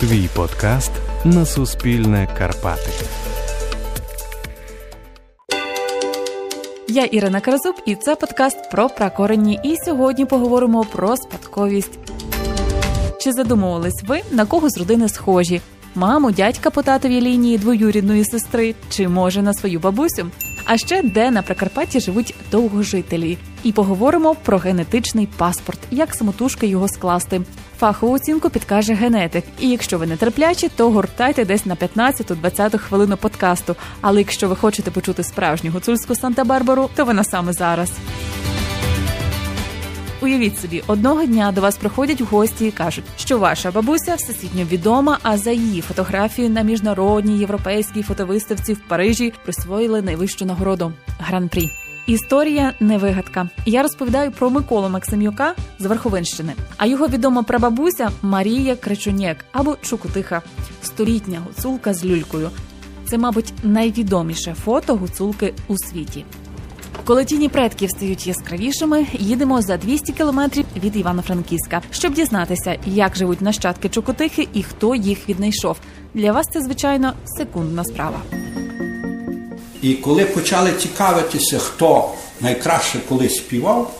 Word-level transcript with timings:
Твій 0.00 0.28
подкаст 0.34 0.90
на 1.24 1.46
Суспільне 1.46 2.28
Карпати. 2.38 2.90
Я 6.88 7.04
Ірина 7.04 7.40
Каразуб, 7.40 7.74
і 7.86 7.94
це 7.94 8.16
подкаст 8.16 8.70
про 8.70 8.88
пракорені. 8.88 9.60
І 9.64 9.76
сьогодні 9.84 10.24
поговоримо 10.24 10.84
про 10.84 11.16
спадковість. 11.16 11.98
Чи 13.20 13.32
задумувались 13.32 14.02
ви 14.06 14.20
на 14.30 14.46
кого 14.46 14.70
з 14.70 14.78
родини 14.78 15.08
схожі? 15.08 15.60
Маму, 15.94 16.30
дядька 16.30 16.70
по 16.70 16.82
татовій 16.82 17.20
лінії 17.20 17.58
двоюрідної 17.58 18.24
сестри, 18.24 18.74
чи 18.90 19.08
може 19.08 19.42
на 19.42 19.54
свою 19.54 19.80
бабусю? 19.80 20.30
А 20.64 20.78
ще 20.78 21.02
де 21.02 21.30
на 21.30 21.42
Прикарпатті 21.42 22.00
живуть 22.00 22.34
довгожителі. 22.50 23.38
І 23.64 23.72
поговоримо 23.72 24.34
про 24.34 24.58
генетичний 24.58 25.28
паспорт, 25.36 25.78
як 25.90 26.14
самотужки 26.14 26.66
його 26.66 26.88
скласти. 26.88 27.40
Фахову 27.78 28.12
оцінку 28.12 28.50
підкаже 28.50 28.94
генетик. 28.94 29.44
І 29.60 29.70
якщо 29.70 29.98
ви 29.98 30.06
не 30.06 30.16
терплячі, 30.16 30.68
то 30.76 30.90
гуртайте 30.90 31.44
десь 31.44 31.66
на 31.66 31.74
15-20 31.74 32.78
хвилину 32.78 33.16
подкасту. 33.16 33.76
Але 34.00 34.18
якщо 34.18 34.48
ви 34.48 34.56
хочете 34.56 34.90
почути 34.90 35.22
справжню 35.22 35.70
гуцульську 35.70 36.14
Санта-Барбару, 36.14 36.88
то 36.94 37.04
вона 37.04 37.24
саме 37.24 37.52
зараз. 37.52 37.92
Уявіть 40.22 40.60
собі, 40.60 40.82
одного 40.86 41.24
дня 41.24 41.52
до 41.52 41.60
вас 41.60 41.76
приходять 41.76 42.20
в 42.20 42.24
гості 42.24 42.66
і 42.66 42.70
кажуть, 42.70 43.04
що 43.16 43.38
ваша 43.38 43.70
бабуся 43.70 44.14
всесвітньо 44.14 44.64
відома, 44.64 45.18
а 45.22 45.36
за 45.38 45.50
її 45.50 45.80
фотографію 45.80 46.50
на 46.50 46.62
міжнародній 46.62 47.38
європейській 47.38 48.02
фотовиставці 48.02 48.72
в 48.72 48.80
Парижі 48.88 49.32
присвоїли 49.44 50.02
найвищу 50.02 50.44
нагороду 50.44 50.92
гран-прі. 51.18 51.70
Історія 52.08 52.72
не 52.80 52.98
вигадка. 52.98 53.48
Я 53.66 53.82
розповідаю 53.82 54.30
про 54.30 54.50
Миколу 54.50 54.88
Максимюка 54.88 55.54
з 55.78 55.86
Верховинщини, 55.86 56.52
а 56.76 56.86
його 56.86 57.08
відома 57.08 57.42
прабабуся 57.42 58.10
Марія 58.22 58.76
Кричунєк 58.76 59.44
або 59.52 59.76
Чукутиха, 59.82 60.42
столітня 60.82 61.42
гуцулка 61.46 61.94
з 61.94 62.04
люлькою. 62.04 62.50
Це, 63.04 63.18
мабуть, 63.18 63.52
найвідоміше 63.62 64.54
фото 64.64 64.96
гуцулки 64.96 65.54
у 65.66 65.76
світі. 65.76 66.24
Коли 67.04 67.24
тіні 67.24 67.48
предків 67.48 67.90
стають 67.90 68.26
яскравішими, 68.26 69.06
їдемо 69.12 69.62
за 69.62 69.76
200 69.76 70.12
кілометрів 70.12 70.64
від 70.76 70.96
Івано-Франківська, 70.96 71.82
щоб 71.90 72.14
дізнатися, 72.14 72.76
як 72.86 73.16
живуть 73.16 73.40
нащадки 73.40 73.88
Чукотихи 73.88 74.48
і 74.52 74.62
хто 74.62 74.94
їх 74.94 75.28
віднайшов. 75.28 75.76
Для 76.14 76.32
вас 76.32 76.46
це 76.52 76.60
звичайно 76.60 77.12
секундна 77.24 77.84
справа. 77.84 78.20
І 79.82 79.94
коли 79.94 80.24
почали 80.24 80.72
цікавитися, 80.72 81.58
хто 81.58 82.10
найкраще 82.40 82.98
колись 83.08 83.36
співав, 83.36 83.94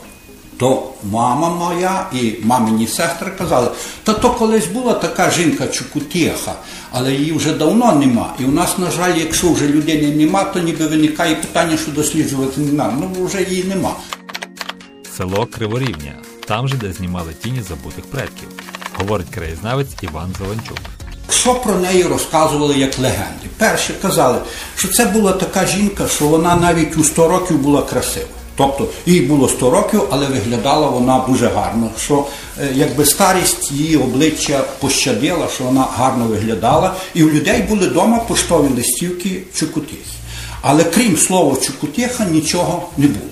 то 0.57 0.93
мама 1.03 1.49
моя 1.49 2.07
і 2.13 2.33
мамині 2.43 2.87
сестри 2.87 3.31
казали, 3.37 3.67
та 4.03 4.13
то 4.13 4.29
колись 4.29 4.67
була 4.67 4.93
така 4.93 5.31
жінка 5.31 5.67
Чукутєха, 5.67 6.53
але 6.91 7.13
її 7.13 7.31
вже 7.31 7.53
давно 7.53 7.91
нема. 7.91 8.33
І 8.39 8.45
у 8.45 8.51
нас, 8.51 8.77
на 8.77 8.91
жаль, 8.91 9.17
якщо 9.17 9.51
вже 9.51 9.67
людини 9.67 10.15
нема, 10.15 10.43
то 10.43 10.59
ніби 10.59 10.87
виникає 10.87 11.35
питання, 11.35 11.77
що 11.77 11.91
досліджувати 11.91 12.61
не 12.61 12.71
нам. 12.71 13.13
Ну 13.17 13.25
вже 13.25 13.43
її 13.43 13.63
нема. 13.63 13.95
Село 15.17 15.45
Криворівня, 15.45 16.13
там 16.47 16.67
же, 16.67 16.75
де 16.75 16.93
знімали 16.93 17.33
тіні 17.43 17.61
забутих 17.61 18.05
предків, 18.05 18.47
говорить 18.97 19.29
краєзнавець 19.29 19.89
Іван 20.01 20.35
Зеленчук. 20.39 20.77
Що 21.29 21.55
про 21.55 21.75
неї 21.75 22.03
розказували 22.03 22.77
як 22.77 22.99
легенди? 22.99 23.48
Перше 23.59 23.93
казали, 24.01 24.37
що 24.75 24.87
це 24.87 25.05
була 25.05 25.31
така 25.31 25.65
жінка, 25.65 26.07
що 26.07 26.27
вона 26.27 26.55
навіть 26.55 26.97
у 26.97 27.03
100 27.03 27.27
років 27.27 27.57
була 27.57 27.81
красива. 27.81 28.25
Тобто 28.55 28.87
їй 29.05 29.21
було 29.21 29.49
100 29.49 29.69
років, 29.69 30.01
але 30.09 30.25
виглядала 30.25 30.87
вона 30.87 31.25
дуже 31.27 31.47
гарно. 31.47 31.89
Що 31.99 32.25
е, 32.61 32.69
якби 32.73 33.05
старість 33.05 33.71
її 33.71 33.97
обличчя 33.97 34.63
пощадила, 34.79 35.47
що 35.55 35.63
вона 35.63 35.87
гарно 35.97 36.25
виглядала, 36.25 36.95
і 37.13 37.23
у 37.23 37.29
людей 37.29 37.61
були 37.61 37.87
вдома 37.87 38.17
поштові 38.17 38.67
листівки 38.75 39.41
Чукутихи. 39.55 40.17
Але 40.61 40.83
крім 40.83 41.17
слова 41.17 41.57
Чукутиха, 41.61 42.25
нічого 42.25 42.89
не 42.97 43.07
було. 43.07 43.29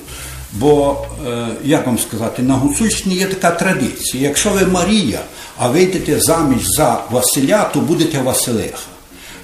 Бо, 0.54 0.98
е, 1.28 1.48
як 1.64 1.88
вам 1.88 2.00
сказати, 2.00 2.42
на 2.42 2.54
Гуцульщині 2.54 3.16
є 3.16 3.26
така 3.26 3.52
традиція. 3.52 4.24
Якщо 4.24 4.50
ви 4.50 4.66
Марія, 4.66 5.20
а 5.58 5.68
вийдете 5.68 6.20
заміж 6.20 6.62
за 6.78 7.02
Василя, 7.12 7.70
то 7.74 7.80
будете 7.80 8.22
Василиха. 8.22 8.97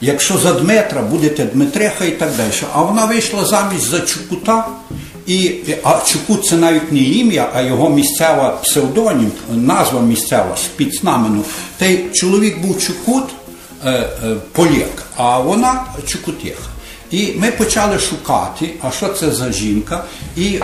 Якщо 0.06 0.38
за 0.38 0.54
Дмитра 0.54 1.02
будете 1.02 1.46
Дмитриха 1.46 2.06
і 2.06 2.12
так 2.12 2.30
далі. 2.38 2.52
А 2.74 2.82
вона 2.82 3.06
вийшла 3.06 3.46
заміж 3.46 3.82
за 3.82 4.00
Чукута, 4.00 4.68
і, 5.28 5.52
а 5.84 6.00
Чукут 6.06 6.46
це 6.46 6.58
навіть 6.58 6.92
не 6.92 7.00
ім'я, 7.00 7.50
а 7.54 7.62
його 7.62 7.90
місцева 7.90 8.50
псевдонім, 8.64 9.32
назва 9.52 10.02
місцева 10.02 10.58
спецнамену. 10.58 11.44
Та 11.78 11.86
й 11.86 12.10
чоловік 12.14 12.62
був 12.62 12.80
Чукут 12.80 13.24
е, 13.86 13.90
е, 13.92 14.36
Поляк, 14.52 15.04
а 15.16 15.40
вона 15.40 15.84
Чукутиха. 16.08 16.70
І 17.12 17.34
ми 17.38 17.52
почали 17.52 18.00
шукати, 18.00 18.70
а 18.82 18.92
що 18.92 19.08
це 19.08 19.32
за 19.32 19.52
жінка. 19.52 20.04
І, 20.38 20.46
е, 20.46 20.62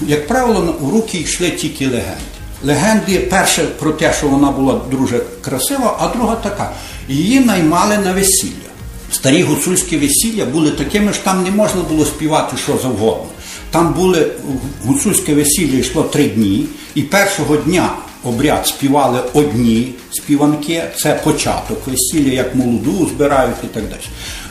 як 0.00 0.26
правило, 0.26 0.74
в 0.80 0.90
руки 0.90 1.18
йшли 1.18 1.50
тільки 1.50 1.86
легенди. 1.86 2.32
Легенди, 2.64 3.18
перше 3.18 3.62
про 3.64 3.92
те, 3.92 4.12
що 4.18 4.28
вона 4.28 4.50
була 4.50 4.80
дуже 4.90 5.20
красива, 5.40 5.96
а 6.00 6.16
друга 6.16 6.36
така. 6.36 6.70
Її 7.08 7.40
наймали 7.40 7.98
на 7.98 8.12
весілля. 8.12 8.61
Старі 9.12 9.42
гуцульські 9.42 9.96
весілля 9.96 10.44
були 10.44 10.70
такими, 10.70 11.12
що 11.12 11.24
там 11.24 11.42
не 11.42 11.50
можна 11.50 11.82
було 11.82 12.04
співати 12.04 12.56
що 12.64 12.78
завгодно. 12.78 13.26
Там 13.70 13.94
були 13.94 14.32
гуцульське 14.86 15.34
весілля 15.34 15.78
йшло 15.78 16.02
три 16.02 16.24
дні, 16.24 16.66
і 16.94 17.02
першого 17.02 17.56
дня 17.56 17.90
обряд 18.24 18.66
співали 18.66 19.20
одні 19.34 19.88
співанки, 20.10 20.82
це 20.96 21.20
початок 21.24 21.86
весілля, 21.86 22.32
як 22.32 22.54
молоду 22.54 23.08
збирають 23.14 23.56
і 23.64 23.66
так 23.66 23.82
далі. 23.82 24.00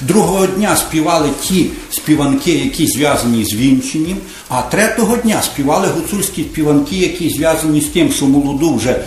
Другого 0.02 0.48
дня 0.48 0.76
співали 0.76 1.30
ті 1.42 1.70
співанки, 1.90 2.52
які 2.52 2.88
зв'язані 2.88 3.46
з 3.46 3.54
вінченням, 3.54 4.18
а 4.50 4.62
третього 4.62 5.18
дня 5.18 5.42
співали 5.42 5.88
гуцульські 5.88 6.42
співанки, 6.44 6.98
які 6.98 7.30
зв'язані 7.30 7.82
з 7.82 7.86
тим, 7.86 8.12
що 8.12 8.26
молоду 8.26 8.76
вже 8.76 9.04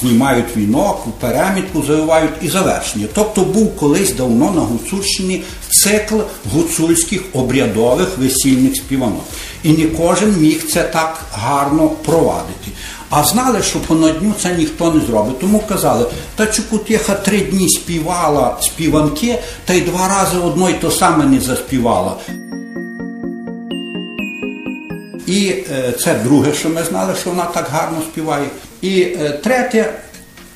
знімають 0.00 0.56
вінок, 0.56 1.06
перемітку 1.20 1.82
завивають 1.82 2.30
і 2.42 2.48
завершення. 2.48 3.06
Тобто 3.14 3.40
був 3.40 3.76
колись 3.76 4.14
давно 4.14 4.50
на 4.50 4.60
Гуцульщині 4.60 5.42
цикл 5.70 6.16
гуцульських 6.52 7.22
обрядових 7.32 8.18
весільних 8.18 8.76
співанок. 8.76 9.24
І 9.62 9.72
не 9.72 9.86
кожен 9.86 10.36
міг 10.40 10.66
це 10.68 10.82
так 10.82 11.20
гарно 11.32 11.88
провадити. 11.88 12.70
А 13.10 13.24
знали, 13.24 13.62
що 13.62 13.78
по 13.78 13.94
дню 13.94 14.34
це 14.42 14.54
ніхто 14.54 14.92
не 14.92 15.00
зробить. 15.06 15.38
Тому 15.38 15.62
казали, 15.68 16.06
та 16.36 16.46
Чукутиха 16.46 17.14
три 17.14 17.40
дні 17.40 17.68
співала 17.68 18.56
співанки, 18.60 19.38
та 19.64 19.74
й 19.74 19.80
два 19.80 20.08
рази 20.08 20.36
одно 20.38 20.70
й 20.70 20.74
то 20.74 20.90
саме 20.90 21.24
не 21.24 21.40
заспівала. 21.40 22.16
І 25.26 25.46
е, 25.48 25.92
це 26.00 26.14
друге, 26.14 26.54
що 26.54 26.68
ми 26.68 26.84
знали, 26.84 27.14
що 27.20 27.30
вона 27.30 27.44
так 27.44 27.68
гарно 27.72 27.98
співає. 28.12 28.46
І 28.82 29.00
е, 29.00 29.30
третє, 29.42 29.94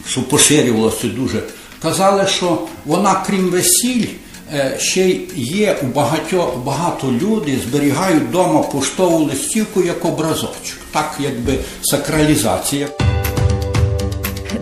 що 0.08 0.22
поширювалося 0.22 1.08
дуже, 1.08 1.42
казали, 1.82 2.26
що 2.26 2.62
вона, 2.84 3.22
крім 3.26 3.50
весіль, 3.50 4.06
е, 4.54 4.76
ще 4.78 5.08
й 5.08 5.28
є 5.36 5.76
у 5.82 5.86
багатьо, 5.86 6.62
багато 6.64 7.12
людей, 7.12 7.58
зберігають 7.68 8.22
вдома 8.22 8.60
поштову 8.60 9.24
листівку 9.24 9.82
як 9.82 10.04
образочок, 10.04 10.78
так 10.92 11.16
якби 11.20 11.58
сакралізація. 11.82 12.88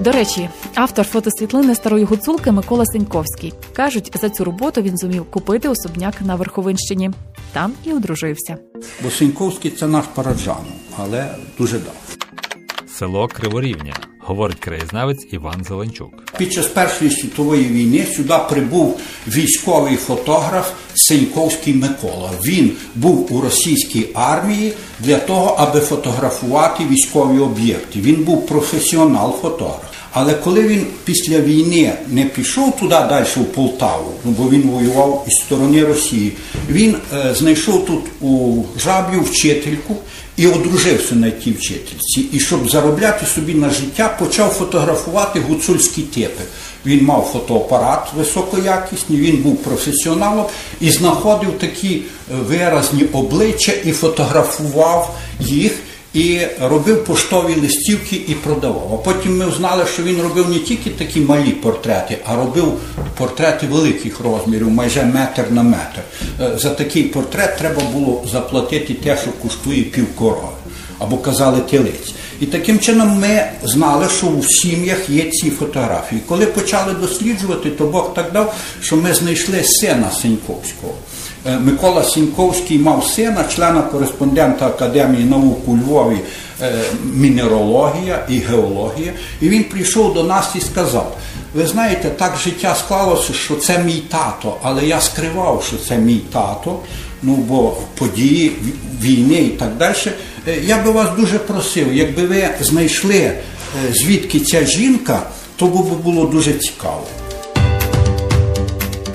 До 0.00 0.12
речі, 0.12 0.48
автор 0.74 1.06
фотосвітлини 1.06 1.74
старої 1.74 2.04
гуцулки 2.04 2.52
Микола 2.52 2.86
Сеньковський 2.86 3.52
кажуть, 3.72 4.10
за 4.20 4.30
цю 4.30 4.44
роботу 4.44 4.82
він 4.82 4.98
зумів 4.98 5.30
купити 5.30 5.68
особняк 5.68 6.14
на 6.20 6.34
Верховинщині. 6.34 7.10
Там 7.52 7.72
і 7.84 7.92
одружився. 7.92 8.56
Бо 9.02 9.10
Сеньковський 9.10 9.70
це 9.70 9.86
наш 9.86 10.04
параджанов, 10.14 10.72
але 10.98 11.34
дуже 11.58 11.78
давно. 11.78 12.03
Село 12.98 13.28
Криворівня, 13.28 13.94
говорить 14.18 14.60
краєзнавець 14.60 15.26
Іван 15.30 15.64
Зеленчук. 15.68 16.24
Під 16.38 16.52
час 16.52 16.66
Першої 16.66 17.10
світової 17.10 17.64
війни 17.64 18.06
сюди 18.16 18.34
прибув 18.50 19.00
військовий 19.28 19.96
фотограф 19.96 20.72
Сеньковський 20.94 21.74
Микола. 21.74 22.30
Він 22.44 22.72
був 22.94 23.34
у 23.34 23.40
російській 23.40 24.06
армії 24.14 24.72
для 25.00 25.18
того, 25.18 25.56
аби 25.58 25.80
фотографувати 25.80 26.84
військові 26.84 27.38
об'єкти. 27.38 28.00
Він 28.00 28.24
був 28.24 28.46
професіонал-фотограф. 28.46 29.93
Але 30.14 30.34
коли 30.34 30.62
він 30.62 30.86
після 31.04 31.40
війни 31.40 31.92
не 32.08 32.24
пішов 32.24 32.76
туди 32.76 32.88
далі 32.88 33.24
в 33.36 33.44
Полтаву, 33.44 34.12
ну 34.24 34.30
бо 34.38 34.50
він 34.50 34.62
воював 34.62 35.26
із 35.28 35.34
сторони 35.46 35.84
Росії, 35.84 36.32
він 36.70 36.96
е, 37.14 37.34
знайшов 37.34 37.86
тут 37.86 38.04
у 38.20 38.62
жаб'ю 38.84 39.20
вчительку 39.20 39.96
і 40.36 40.46
одружився 40.46 41.14
на 41.14 41.30
тій 41.30 41.52
вчительці. 41.52 42.20
І 42.32 42.40
щоб 42.40 42.70
заробляти 42.70 43.26
собі 43.26 43.54
на 43.54 43.70
життя, 43.70 44.16
почав 44.18 44.50
фотографувати 44.50 45.40
гуцульські 45.40 46.02
типи. 46.02 46.42
Він 46.86 47.04
мав 47.04 47.30
фотоапарат 47.32 48.08
високоякісний, 48.16 49.18
він 49.18 49.36
був 49.36 49.56
професіоналом 49.56 50.46
і 50.80 50.90
знаходив 50.90 51.58
такі 51.58 51.94
е, 51.94 52.02
виразні 52.48 53.04
обличчя 53.12 53.72
і 53.84 53.92
фотографував 53.92 55.16
їх. 55.40 55.72
І 56.14 56.40
робив 56.60 57.04
поштові 57.04 57.60
листівки 57.60 58.16
і 58.16 58.34
продавав. 58.34 58.90
А 58.94 58.96
потім 58.96 59.38
ми 59.38 59.52
знали, 59.56 59.84
що 59.94 60.02
він 60.02 60.22
робив 60.22 60.48
не 60.50 60.58
тільки 60.58 60.90
такі 60.90 61.20
малі 61.20 61.50
портрети, 61.50 62.18
а 62.24 62.36
робив 62.36 62.72
портрети 63.18 63.66
великих 63.66 64.20
розмірів, 64.20 64.70
майже 64.70 65.02
метр 65.04 65.44
на 65.50 65.62
метр. 65.62 66.00
Е, 66.40 66.58
За 66.58 66.70
такий 66.70 67.02
портрет 67.02 67.56
треба 67.58 67.82
було 67.92 68.24
заплатити 68.32 68.94
те, 68.94 69.18
що 69.22 69.30
коштує 69.32 69.82
пів 69.82 70.14
корови, 70.16 70.48
або 70.98 71.16
казали 71.16 71.60
телиць. 71.60 72.14
І 72.40 72.46
таким 72.46 72.78
чином 72.78 73.08
ми 73.08 73.46
знали, 73.62 74.06
що 74.16 74.26
у 74.26 74.42
сім'ях 74.44 75.10
є 75.10 75.30
ці 75.30 75.50
фотографії. 75.50 76.20
Коли 76.26 76.46
почали 76.46 76.92
досліджувати, 76.92 77.70
то 77.70 77.86
Бог 77.86 78.14
так 78.14 78.32
дав, 78.32 78.54
що 78.82 78.96
ми 78.96 79.14
знайшли 79.14 79.64
сина 79.64 80.10
Сеньковського. 80.22 80.94
Е, 81.46 81.58
Микола 81.58 82.04
Сіньковський 82.04 82.78
мав 82.78 83.04
сина, 83.04 83.44
члена 83.54 83.82
кореспондента 83.82 84.66
Академії 84.66 85.24
наук 85.24 85.68
у 85.68 85.76
Львові 85.76 86.18
е, 86.62 86.72
мінерологія 87.14 88.26
і 88.28 88.38
геологія. 88.38 89.12
І 89.40 89.48
він 89.48 89.64
прийшов 89.64 90.14
до 90.14 90.22
нас 90.22 90.50
і 90.54 90.60
сказав: 90.60 91.16
ви 91.54 91.66
знаєте, 91.66 92.10
так 92.10 92.36
життя 92.44 92.74
склалося, 92.74 93.32
що 93.32 93.56
це 93.56 93.78
мій 93.78 94.02
тато, 94.08 94.56
але 94.62 94.86
я 94.86 95.00
скривав, 95.00 95.64
що 95.66 95.76
це 95.88 95.98
мій 95.98 96.20
тато, 96.32 96.78
ну 97.22 97.34
бо 97.34 97.76
події 97.98 98.52
війни 99.02 99.34
і 99.34 99.48
так 99.48 99.76
далі. 99.76 99.96
Е, 100.48 100.56
Я 100.64 100.82
би 100.82 100.90
вас 100.90 101.08
дуже 101.16 101.38
просив, 101.38 101.94
якби 101.94 102.26
ви 102.26 102.48
знайшли, 102.60 103.32
звідки 103.92 104.40
ця 104.40 104.64
жінка, 104.64 105.22
то 105.56 105.66
б 105.66 106.02
було 106.02 106.26
дуже 106.26 106.52
цікаво. 106.52 107.04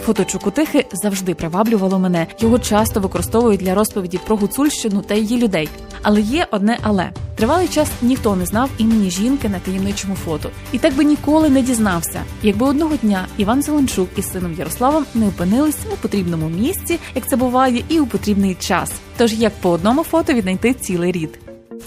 Фото 0.09 0.25
Чукутихи 0.25 0.85
завжди 0.91 1.35
приваблювало 1.35 1.99
мене. 1.99 2.27
Його 2.39 2.59
часто 2.59 2.99
використовують 2.99 3.59
для 3.61 3.75
розповіді 3.75 4.19
про 4.25 4.35
Гуцульщину 4.35 5.01
та 5.01 5.13
її 5.13 5.37
людей. 5.37 5.69
Але 6.01 6.21
є 6.21 6.47
одне 6.51 6.77
але 6.81 7.09
тривалий 7.35 7.67
час 7.67 7.89
ніхто 8.01 8.35
не 8.35 8.45
знав 8.45 8.69
імені 8.77 9.11
жінки 9.11 9.49
на 9.49 9.59
таємничому 9.59 10.15
фото, 10.15 10.49
і 10.71 10.77
так 10.77 10.95
би 10.95 11.03
ніколи 11.03 11.49
не 11.49 11.61
дізнався, 11.61 12.23
якби 12.43 12.65
одного 12.65 12.95
дня 12.95 13.27
Іван 13.37 13.61
Зеленчук 13.61 14.09
із 14.17 14.31
сином 14.31 14.53
Ярославом 14.53 15.05
не 15.13 15.27
опинились 15.27 15.77
у 15.93 15.95
потрібному 15.95 16.49
місці, 16.49 16.99
як 17.15 17.27
це 17.27 17.35
буває, 17.35 17.83
і 17.89 17.99
у 17.99 18.05
потрібний 18.05 18.55
час. 18.55 18.91
Тож 19.17 19.33
як 19.33 19.53
по 19.61 19.69
одному 19.69 20.03
фото 20.03 20.33
віднайти 20.33 20.73
цілий 20.73 21.11
рід. 21.11 21.39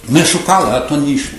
Ми 0.08 0.24
шукали, 0.24 0.68
а 0.72 0.80
то 0.80 0.96
не 0.96 1.10
йшло. 1.10 1.38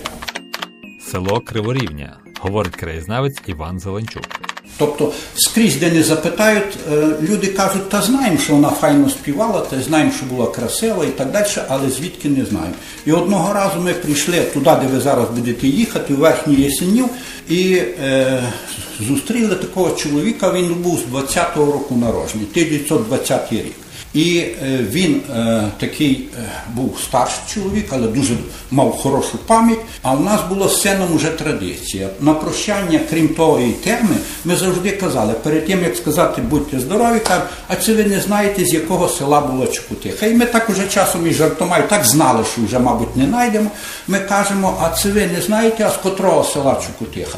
Село 1.11 1.41
Криворівня, 1.41 2.17
говорить 2.41 2.75
краєзнавець 2.75 3.41
Іван 3.47 3.79
Зеленчук. 3.79 4.42
Тобто 4.77 5.11
скрізь, 5.35 5.75
де 5.75 5.91
не 5.91 6.03
запитають, 6.03 6.77
е, 6.93 7.07
люди 7.21 7.47
кажуть, 7.47 7.89
та 7.89 8.01
знаємо, 8.01 8.37
що 8.37 8.53
вона 8.53 8.69
файно 8.69 9.09
співала, 9.09 9.59
та 9.59 9.81
знаємо, 9.81 10.11
що 10.17 10.25
була 10.25 10.47
красива 10.47 11.05
і 11.05 11.09
так 11.09 11.31
далі, 11.31 11.47
але 11.67 11.89
звідки 11.89 12.29
не 12.29 12.45
знаємо. 12.45 12.73
І 13.05 13.11
одного 13.11 13.53
разу 13.53 13.79
ми 13.79 13.93
прийшли 13.93 14.41
туди, 14.41 14.71
де 14.81 14.87
ви 14.87 14.99
зараз 14.99 15.29
будете 15.29 15.67
їхати, 15.67 16.13
у 16.13 16.17
верхній 16.17 16.55
Ясенів, 16.55 17.09
і 17.49 17.73
е, 18.03 18.43
зустріли 19.07 19.55
такого 19.55 19.91
чоловіка, 19.91 20.51
він 20.51 20.73
був 20.73 20.99
з 20.99 21.15
20-го 21.15 21.71
року 21.71 21.95
народження, 21.95 22.45
1920 22.53 23.51
рік. 23.51 23.82
І 24.13 24.37
е, 24.37 24.79
він 24.91 25.21
е, 25.35 25.63
такий 25.77 26.27
е, 26.37 26.41
був 26.73 26.97
старший 27.03 27.43
чоловік, 27.53 27.85
але 27.89 28.07
дуже 28.07 28.33
мав 28.71 28.91
хорошу 28.91 29.37
пам'ять. 29.47 29.79
А 30.01 30.13
в 30.13 30.21
нас 30.21 30.41
була 30.49 30.67
з 30.67 30.81
сином 30.81 31.15
уже 31.15 31.27
традиція. 31.27 32.09
На 32.21 32.33
прощання, 32.33 32.99
крім 33.09 33.29
і 33.59 33.71
теми, 33.71 34.15
ми 34.45 34.55
завжди 34.55 34.91
казали, 34.91 35.33
перед 35.33 35.65
тим 35.65 35.83
як 35.83 35.95
сказати 35.95 36.41
будьте 36.41 36.79
здорові, 36.79 37.19
кажуть, 37.19 37.45
а 37.67 37.75
чи 37.75 37.93
ви 37.93 38.03
не 38.03 38.19
знаєте, 38.19 38.65
з 38.65 38.73
якого 38.73 39.09
села 39.09 39.41
була 39.41 39.67
Чукутиха? 39.67 40.25
І 40.25 40.33
ми 40.33 40.45
так 40.45 40.69
уже 40.69 40.87
часом 40.87 41.27
і 41.27 41.33
жартома, 41.33 41.77
і 41.77 41.89
так 41.89 42.05
знали, 42.05 42.45
що 42.53 42.61
вже, 42.65 42.79
мабуть, 42.79 43.17
не 43.17 43.25
знайдемо. 43.25 43.71
Ми 44.07 44.19
кажемо, 44.19 44.77
а 44.81 44.89
це 44.89 45.09
ви 45.09 45.27
не 45.27 45.41
знаєте, 45.41 45.85
а 45.87 45.89
з 45.89 45.97
котрого 45.97 46.43
села 46.43 46.81
Чукутиха? 46.85 47.37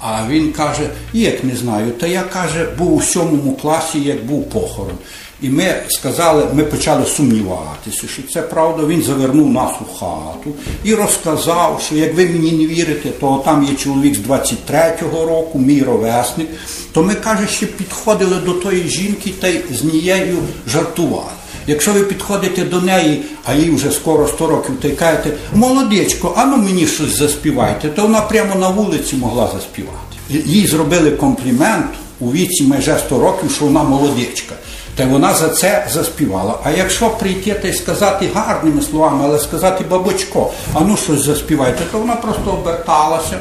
А 0.00 0.28
він 0.28 0.52
каже, 0.52 0.90
як 1.12 1.44
не 1.44 1.56
знаю. 1.56 1.90
Та 1.90 2.06
я 2.06 2.22
каже, 2.22 2.66
був 2.78 2.94
у 2.94 3.02
сьомому 3.02 3.56
класі, 3.56 4.00
як 4.00 4.24
був 4.24 4.50
похорон. 4.50 4.98
І 5.42 5.48
ми 5.48 5.74
сказали, 5.88 6.46
ми 6.54 6.64
почали 6.64 7.06
сумніватися, 7.06 8.08
що 8.08 8.22
це 8.32 8.42
правда. 8.42 8.86
Він 8.86 9.02
завернув 9.02 9.50
нас 9.50 9.72
у 9.80 9.98
хату 9.98 10.54
і 10.84 10.94
розказав, 10.94 11.82
що 11.86 11.94
як 11.94 12.14
ви 12.14 12.26
мені 12.26 12.52
не 12.52 12.66
вірите, 12.66 13.08
то 13.10 13.42
там 13.44 13.64
є 13.64 13.74
чоловік 13.74 14.14
з 14.14 14.18
23-го 14.18 15.26
року, 15.26 15.58
мій 15.58 15.82
ровесник. 15.82 16.48
То 16.92 17.02
ми 17.02 17.14
каже, 17.14 17.48
ще 17.48 17.66
підходили 17.66 18.36
до 18.36 18.52
тої 18.52 18.88
жінки 18.88 19.32
та 19.40 19.48
й 19.48 19.60
з 19.70 19.84
нею 19.84 20.38
жартували. 20.66 21.30
Якщо 21.66 21.92
ви 21.92 22.00
підходите 22.00 22.64
до 22.64 22.80
неї, 22.80 23.22
а 23.44 23.54
їй 23.54 23.70
вже 23.70 23.90
скоро 23.90 24.28
100 24.28 24.46
років, 24.46 24.74
та 24.82 24.88
й 24.88 24.90
кажете, 24.90 25.30
молодечко, 25.54 26.34
а 26.36 26.44
ну 26.44 26.56
мені 26.56 26.86
щось 26.86 27.18
заспівайте, 27.18 27.88
то 27.88 28.02
вона 28.02 28.20
прямо 28.20 28.54
на 28.54 28.68
вулиці 28.68 29.16
могла 29.16 29.50
заспівати. 29.54 30.16
Їй 30.28 30.66
зробили 30.66 31.10
комплімент 31.10 31.90
у 32.20 32.32
віці 32.32 32.64
майже 32.64 32.98
100 32.98 33.18
років, 33.18 33.50
що 33.50 33.64
вона 33.64 33.82
молодечка. 33.82 34.54
Та 34.96 35.04
вона 35.04 35.34
за 35.34 35.48
це 35.48 35.86
заспівала. 35.92 36.58
А 36.64 36.70
якщо 36.70 37.10
прийти 37.10 37.54
та 37.54 37.68
й 37.68 37.72
сказати 37.72 38.30
гарними 38.34 38.82
словами, 38.82 39.24
але 39.24 39.38
сказати 39.38 39.84
бабочко, 39.90 40.52
а 40.74 40.80
ну 40.80 40.96
щось 40.96 41.24
заспівайте, 41.24 41.84
то 41.92 41.98
вона 41.98 42.16
просто 42.16 42.50
оберталася 42.50 43.38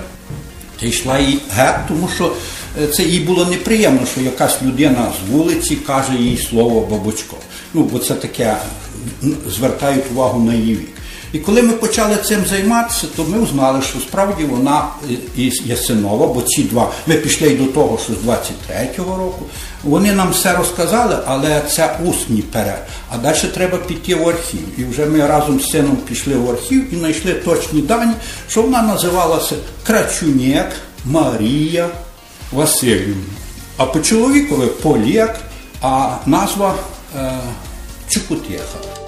та 0.80 0.86
йшла 0.86 1.20
їй 1.20 1.40
геть, 1.52 1.88
тому 1.88 2.10
що 2.16 2.32
е, 2.84 2.88
це 2.88 3.04
їй 3.04 3.20
було 3.20 3.46
неприємно, 3.46 4.06
що 4.06 4.22
якась 4.22 4.62
людина 4.62 5.08
з 5.20 5.32
вулиці 5.32 5.76
каже 5.76 6.14
їй 6.16 6.38
слово 6.38 6.82
бабочко. 6.82 7.38
Ну, 7.74 7.84
бо 7.84 8.00
це 8.00 8.14
таке 8.14 8.58
звертають 9.48 10.12
увагу 10.12 10.40
на 10.40 10.54
її 10.54 10.76
вік. 10.76 10.95
І 11.36 11.40
коли 11.40 11.62
ми 11.62 11.74
почали 11.74 12.16
цим 12.16 12.46
займатися, 12.46 13.08
то 13.16 13.24
ми 13.24 13.40
узнали, 13.40 13.82
що 13.82 14.00
справді 14.00 14.44
вона 14.44 14.88
е, 15.12 15.14
із 15.38 15.62
Ясинова, 15.66 16.28
бо 16.28 16.42
ці 16.42 16.64
два, 16.64 16.92
ми 17.08 17.16
пішли 17.16 17.48
й 17.48 17.56
до 17.56 17.66
того, 17.66 18.00
що 18.04 18.14
з 18.14 18.18
23-го 18.18 19.18
року, 19.18 19.46
вони 19.84 20.12
нам 20.14 20.32
все 20.32 20.54
розказали, 20.54 21.18
але 21.26 21.62
це 21.70 22.00
усні 22.06 22.42
перед. 22.42 22.88
А 23.10 23.18
далі 23.18 23.38
треба 23.54 23.78
піти 23.78 24.16
в 24.16 24.30
архів. 24.30 24.60
І 24.78 24.84
вже 24.86 25.06
ми 25.06 25.28
разом 25.28 25.60
з 25.60 25.70
сином 25.70 25.96
пішли 25.96 26.34
в 26.36 26.50
архів 26.50 26.94
і 26.94 26.98
знайшли 26.98 27.34
точні 27.34 27.82
дані, 27.82 28.14
що 28.50 28.62
вона 28.62 28.82
називалася 28.82 29.56
Крачунєк 29.84 30.72
Марія 31.06 31.90
Васильівна. 32.52 33.24
А 33.78 33.86
по 33.86 34.00
чоловікові 34.00 34.68
Полєк, 34.82 35.36
а 35.82 36.16
назва 36.26 36.76
е, 37.18 37.32
Чукутєха. 38.10 39.05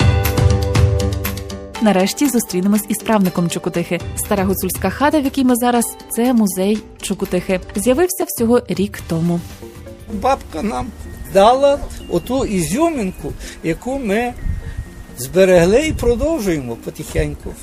Нарешті 1.81 2.29
зустрінемось 2.29 2.83
із 2.89 2.97
правником 2.97 3.50
Чукутихи. 3.50 4.00
Стара 4.15 4.44
гуцульська 4.44 4.89
хата, 4.89 5.19
в 5.21 5.24
якій 5.24 5.44
ми 5.44 5.56
зараз, 5.56 5.85
це 6.09 6.33
музей 6.33 6.77
Чукутихи. 7.01 7.59
З'явився 7.75 8.25
всього 8.27 8.62
рік 8.69 9.00
тому. 9.07 9.39
бабка 10.13 10.63
нам 10.63 10.88
дала 11.34 11.79
оту 12.10 12.46
ізюминку, 12.46 13.34
яку 13.63 14.00
ми 14.00 14.34
зберегли 15.17 15.88
і 15.88 15.93
продовжуємо 15.93 16.75
потихеньку. 16.75 17.53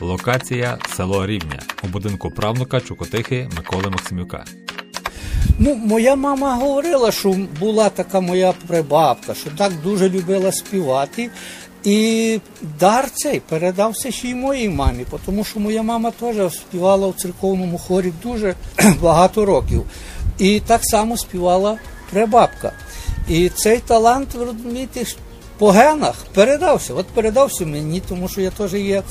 Локація 0.00 0.78
село 0.96 1.26
Рівня 1.26 1.60
у 1.82 1.86
будинку 1.86 2.30
правнука 2.30 2.80
Чукотихи 2.80 3.48
Миколи 3.56 3.90
Максимюка. 3.90 4.44
Ну, 5.58 5.74
моя 5.74 6.16
мама 6.16 6.54
говорила, 6.54 7.12
що 7.12 7.36
була 7.60 7.88
така 7.88 8.20
моя 8.20 8.54
прабабка, 8.66 9.34
що 9.34 9.50
так 9.50 9.72
дуже 9.82 10.08
любила 10.08 10.52
співати. 10.52 11.30
І 11.84 12.40
дар 12.80 13.10
цей 13.14 13.40
передався 13.40 14.10
ще 14.10 14.28
й 14.28 14.34
моїй 14.34 14.68
мамі, 14.68 15.04
тому 15.26 15.44
що 15.44 15.60
моя 15.60 15.82
мама 15.82 16.10
теж 16.10 16.52
співала 16.52 17.08
в 17.08 17.14
церковному 17.14 17.78
хорі 17.78 18.12
дуже 18.22 18.54
багато 19.02 19.44
років. 19.44 19.84
І 20.38 20.60
так 20.60 20.80
само 20.84 21.16
співала 21.16 21.78
прабабка. 22.10 22.72
І 23.28 23.48
цей 23.48 23.78
талант, 23.78 24.34
ви 24.34 24.44
розумієте, 24.44 25.04
по 25.58 25.70
генах 25.70 26.14
передався. 26.34 26.94
От 26.94 27.06
передався 27.06 27.66
мені, 27.66 28.02
тому 28.08 28.28
що 28.28 28.40
я 28.40 28.50
теж 28.50 28.74
є 28.74 29.02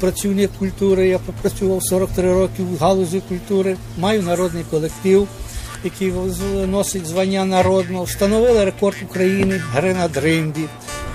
працівник 0.00 0.50
культури, 0.58 1.08
я 1.08 1.18
попрацював 1.18 1.82
43 1.82 2.32
роки 2.32 2.62
в 2.62 2.78
галузі 2.78 3.22
культури, 3.28 3.76
маю 3.98 4.22
народний 4.22 4.64
колектив 4.70 5.28
який 5.84 6.12
носить 6.66 7.06
звання 7.06 7.44
народного, 7.44 8.04
встановили 8.04 8.64
рекорд 8.64 8.96
України 9.10 9.62
гри 9.72 9.94
на 9.94 10.08
дримбі. 10.08 10.64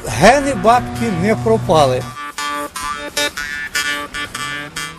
Гени 0.08 0.54
бабки 0.54 1.12
не 1.22 1.36
пропали. 1.36 2.04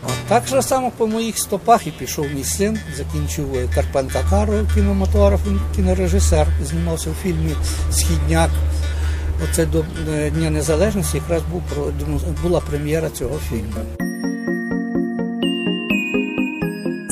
От 0.03 0.29
так 0.29 0.47
же 0.47 0.63
само 0.63 0.91
по 0.91 1.07
моїх 1.07 1.39
стопах 1.39 1.87
і 1.87 1.91
пішов 1.91 2.27
мій 2.35 2.45
син, 2.45 2.79
закінчив 2.97 3.55
е, 3.55 3.69
Карпенка 3.75 4.23
Каро 4.31 4.67
кінематограф, 4.75 5.41
кінорежисер, 5.77 6.47
знімався 6.63 7.11
в 7.11 7.15
фільмі 7.23 7.57
Східняк. 7.91 8.51
Оце 9.45 9.67
до 9.67 9.85
е, 10.09 10.31
Дня 10.31 10.51
Незалежності 10.51 11.17
якраз 11.17 11.43
був 11.43 11.63
була 12.43 12.61
прем'єра 12.61 13.11
цього 13.11 13.39
фільму. 13.51 14.08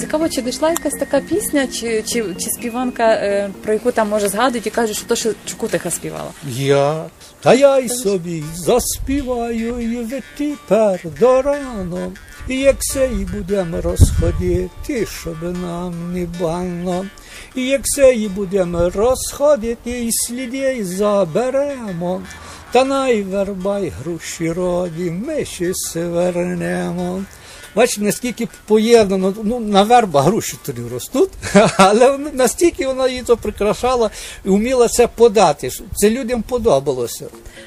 Цікаво, 0.07 0.29
чи 0.29 0.43
дійшла 0.43 0.71
якась 0.71 0.95
така 1.01 1.21
пісня, 1.21 1.67
чи, 1.67 2.03
чи, 2.03 2.25
чи 2.39 2.51
співанка, 2.59 3.05
е, 3.13 3.51
про 3.65 3.73
яку 3.73 3.93
там 3.93 4.09
може 4.09 4.29
згадують 4.29 4.67
і 4.67 4.71
кажуть, 4.71 4.97
що 4.97 5.07
то 5.07 5.17
що 5.17 5.31
Чукутиха 5.47 5.91
співала. 5.91 6.31
Я, 6.49 7.05
та 7.41 7.55
я 7.55 7.79
й 7.79 7.89
собі 7.89 8.45
заспіваю 8.55 9.81
і 9.81 10.05
відтепер 10.05 11.01
до 11.21 11.43
рано. 11.43 12.13
І 12.49 12.59
як 12.59 12.77
сей 12.81 13.27
будемо 13.33 13.81
розходити, 13.81 15.07
щоб 15.21 15.43
нам 15.43 16.13
не 16.13 16.27
бано. 16.41 17.07
І 17.55 17.67
як 17.67 17.81
сей 17.85 18.29
будемо 18.29 18.91
розходити, 18.91 20.05
і 20.05 20.13
слідей 20.13 20.85
заберемо. 20.85 22.23
Та 22.73 22.85
найверба 22.85 23.79
й 23.79 23.89
груші 23.89 24.53
роді, 24.53 25.11
ми 25.11 25.45
ще 25.45 25.75
се 25.75 26.07
вернемо. 26.07 27.25
Бачите, 27.76 28.02
наскільки 28.02 28.49
поєднано, 28.66 29.35
ну, 29.42 29.61
на 29.61 29.83
верба 29.83 30.23
груші 30.23 30.56
тоді 30.66 30.80
ростуть, 30.92 31.30
але 31.76 32.18
настільки 32.18 32.87
вона 32.87 33.09
її 33.09 33.23
то 33.23 33.37
прикрашала 33.37 34.11
і 34.45 34.49
вміла 34.49 34.88
це 34.88 35.06
подати. 35.06 35.71
Це 35.95 36.11
людям 36.11 36.42
подобалося. 36.42 37.26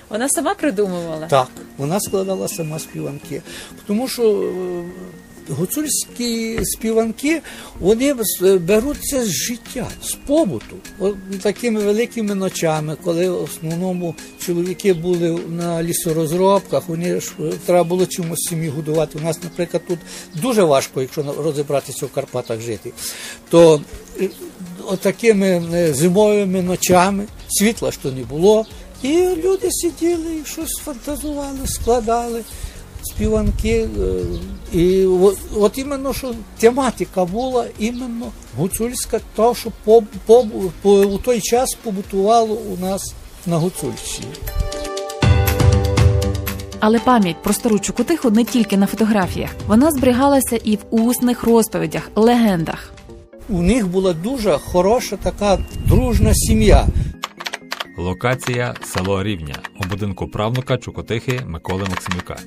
Вона 0.09 0.29
сама 0.29 0.53
придумувала. 0.53 1.27
Так, 1.27 1.47
вона 1.77 1.99
складала 1.99 2.47
сама 2.47 2.79
співанки. 2.79 3.41
Тому 3.87 4.07
що 4.07 4.41
е, 4.41 4.83
гуцульські 5.49 6.59
співанки 6.63 7.41
вони 7.79 8.15
беруться 8.57 9.25
з 9.25 9.29
життя, 9.29 9.87
з 10.03 10.13
побуту. 10.13 10.75
От 10.99 11.15
такими 11.41 11.79
великими 11.81 12.35
ночами, 12.35 12.97
коли 13.03 13.29
в 13.29 13.43
основному 13.43 14.15
чоловіки 14.45 14.93
були 14.93 15.39
на 15.49 15.83
лісорозробках, 15.83 16.89
вони 16.89 17.21
ж 17.21 17.31
е, 17.39 17.51
треба 17.65 17.83
було 17.83 18.05
чимось 18.05 18.39
сім'ю 18.49 18.71
годувати. 18.71 19.19
У 19.21 19.25
нас, 19.25 19.39
наприклад, 19.43 19.83
тут 19.87 19.99
дуже 20.35 20.63
важко, 20.63 21.01
якщо 21.01 21.35
розібратися 21.37 22.05
в 22.05 22.09
Карпатах 22.09 22.61
жити. 22.61 22.91
То 23.49 23.81
е, 24.21 24.29
отакими 24.87 25.63
е, 25.73 25.93
зимовими 25.93 26.61
ночами 26.61 27.25
світла 27.49 27.91
що 27.91 28.11
не 28.11 28.23
було. 28.23 28.65
І 29.03 29.13
люди 29.17 29.67
сиділи 29.71 30.35
і 30.43 30.45
щось 30.45 30.81
фантазували, 30.85 31.67
складали 31.67 32.43
співанки. 33.03 33.87
е, 33.99 34.23
І 34.73 35.05
от, 35.05 35.37
от 35.55 35.77
іменно, 35.77 36.13
що 36.13 36.33
тематика 36.57 37.25
була 37.25 37.65
іменно 37.79 38.25
гуцульська, 38.57 39.19
то, 39.35 39.55
що 39.55 39.71
по, 39.83 40.03
по, 40.25 40.45
по, 40.81 40.91
у 40.91 41.17
той 41.17 41.41
час 41.41 41.77
побутувало 41.83 42.55
у 42.55 42.81
нас 42.81 43.13
на 43.45 43.57
Гуцульщині. 43.57 44.27
Але 46.79 46.99
пам'ять 46.99 47.43
про 47.43 47.53
стару 47.53 47.79
Чукутиху 47.79 48.29
не 48.29 48.43
тільки 48.43 48.77
на 48.77 48.87
фотографіях. 48.87 49.49
Вона 49.67 49.91
зберігалася 49.91 50.55
і 50.55 50.75
в 50.75 50.79
усних 50.89 51.43
розповідях, 51.43 52.11
легендах. 52.15 52.91
У 53.49 53.61
них 53.61 53.87
була 53.87 54.13
дуже 54.13 54.57
хороша 54.57 55.17
така 55.17 55.57
дружна 55.87 56.31
сім'я. 56.35 56.87
Локація 57.97 58.75
село 58.85 59.23
Рівня 59.23 59.55
у 59.81 59.87
будинку 59.87 60.27
правнука 60.27 60.77
Чукотихи 60.77 61.41
Миколи 61.45 61.83
Максимюка. 61.89 62.37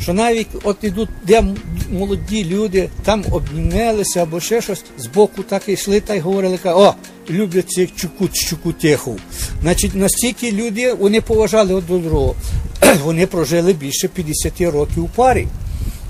Що 0.00 0.12
навіть 0.12 0.46
от 0.64 0.76
ідуть, 0.82 1.08
де 1.26 1.44
молоді 1.92 2.44
люди, 2.44 2.88
там 3.04 3.24
обнімелися 3.30 4.22
або 4.22 4.40
ще 4.40 4.60
щось, 4.62 4.84
збоку 4.98 5.42
так 5.42 5.68
йшли 5.68 6.00
та 6.00 6.14
й 6.14 6.20
говорили, 6.20 6.58
о, 6.64 6.92
люблять 7.30 7.70
цих 7.70 7.94
чукут, 7.94 8.34
чукутеху. 8.34 9.16
Значить, 9.62 9.94
настільки 9.94 10.52
люди, 10.52 10.92
вони 10.92 11.20
поважали 11.20 11.74
один 11.74 12.00
другого. 12.02 12.34
вони 13.04 13.26
прожили 13.26 13.72
більше 13.72 14.08
50 14.08 14.60
років 14.60 15.04
у 15.04 15.08
парі. 15.08 15.48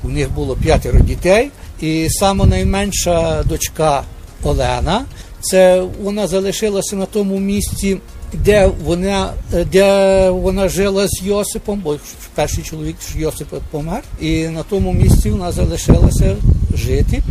У 0.05 0.09
них 0.09 0.33
було 0.33 0.57
п'ятеро 0.57 1.01
дітей, 1.01 1.51
і 1.81 2.09
сама 2.11 2.47
найменша 2.47 3.43
дочка 3.43 4.03
Олена, 4.43 5.05
це 5.41 5.85
вона 6.03 6.27
залишилася 6.27 6.97
на 6.97 7.07
тому 7.07 7.39
місці, 7.39 7.99
де 8.33 8.71
вона, 8.85 9.33
де 9.73 10.31
вона 10.31 10.69
жила 10.69 11.09
з 11.09 11.23
Йосипом, 11.23 11.81
бо 11.85 11.97
перший 12.35 12.65
чоловік 12.65 12.97
Йосип 13.17 13.49
помер, 13.71 14.03
і 14.21 14.49
на 14.49 14.63
тому 14.63 14.93
місці 14.93 15.31
вона 15.31 15.53
залишилася 15.53 16.37
жити. 16.75 17.23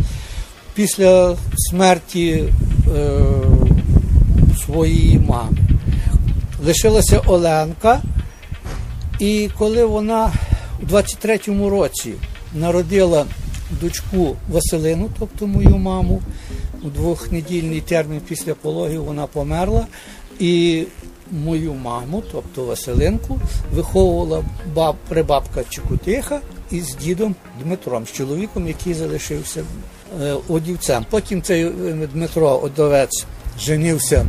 Після 0.74 1.36
смерті 1.56 2.44
е, 2.96 3.20
своєї 4.64 5.18
мами 5.18 5.58
лишилася 6.64 7.18
Оленка, 7.26 8.02
і 9.18 9.50
коли 9.58 9.84
вона 9.84 10.32
у 10.82 10.86
23-му 10.86 11.70
році 11.70 12.12
народила 12.54 13.26
дочку 13.80 14.36
Василину, 14.48 15.10
тобто 15.18 15.46
мою 15.46 15.78
маму, 15.78 16.22
у 16.82 16.88
двохнедільний 16.88 17.80
термін 17.80 18.20
після 18.28 18.54
пологів 18.54 19.04
вона 19.04 19.26
померла. 19.26 19.86
І 20.38 20.84
мою 21.32 21.74
маму, 21.74 22.22
тобто 22.32 22.64
Василинку, 22.64 23.40
виховувала 23.72 24.44
баб, 24.74 24.96
прибабка 25.08 25.64
Чекутиха 25.70 26.40
із 26.70 26.96
дідом 26.96 27.34
Дмитром, 27.62 28.06
з 28.06 28.12
чоловіком, 28.12 28.66
який 28.66 28.94
залишився 28.94 29.64
е, 30.22 30.34
одівцем. 30.48 31.06
Потім 31.10 31.42
цей 31.42 31.64
е, 31.64 31.70
Дмитро 32.12 32.60
Одовець 32.62 33.26
женився 33.60 34.26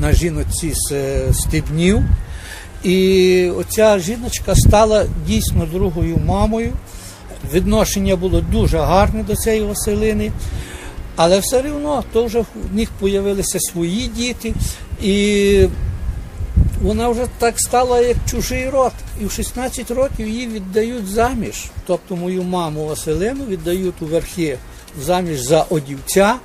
на 0.00 0.12
жіночці 0.12 0.72
з 0.74 0.92
е, 0.92 1.32
Стебнів. 1.32 2.02
І 2.82 3.50
оця 3.56 3.98
жіночка 3.98 4.54
стала 4.54 5.06
дійсно 5.26 5.66
другою 5.66 6.16
мамою. 6.26 6.72
Відношення 7.52 8.16
було 8.16 8.40
дуже 8.40 8.78
гарне 8.78 9.22
до 9.22 9.36
цієї 9.36 9.62
Василини, 9.62 10.32
але 11.16 11.38
все 11.40 11.58
одно 11.58 12.04
то 12.12 12.24
вже 12.24 12.40
в 12.40 12.46
них 12.72 12.88
з'явилися 13.02 13.60
свої 13.60 14.06
діти, 14.06 14.54
і 15.02 15.68
вона 16.82 17.08
вже 17.08 17.26
так 17.38 17.54
стала 17.60 18.00
як 18.00 18.16
чужий 18.30 18.70
род. 18.70 18.92
І 19.20 19.24
в 19.24 19.32
16 19.32 19.90
років 19.90 20.28
її 20.28 20.46
віддають 20.46 21.06
заміж. 21.06 21.64
Тобто 21.86 22.16
мою 22.16 22.42
маму 22.42 22.86
Василину 22.86 23.44
віддають 23.44 24.02
у 24.02 24.06
верхи 24.06 24.58
заміж 25.02 25.40
за 25.40 25.62
одівця 25.62 26.36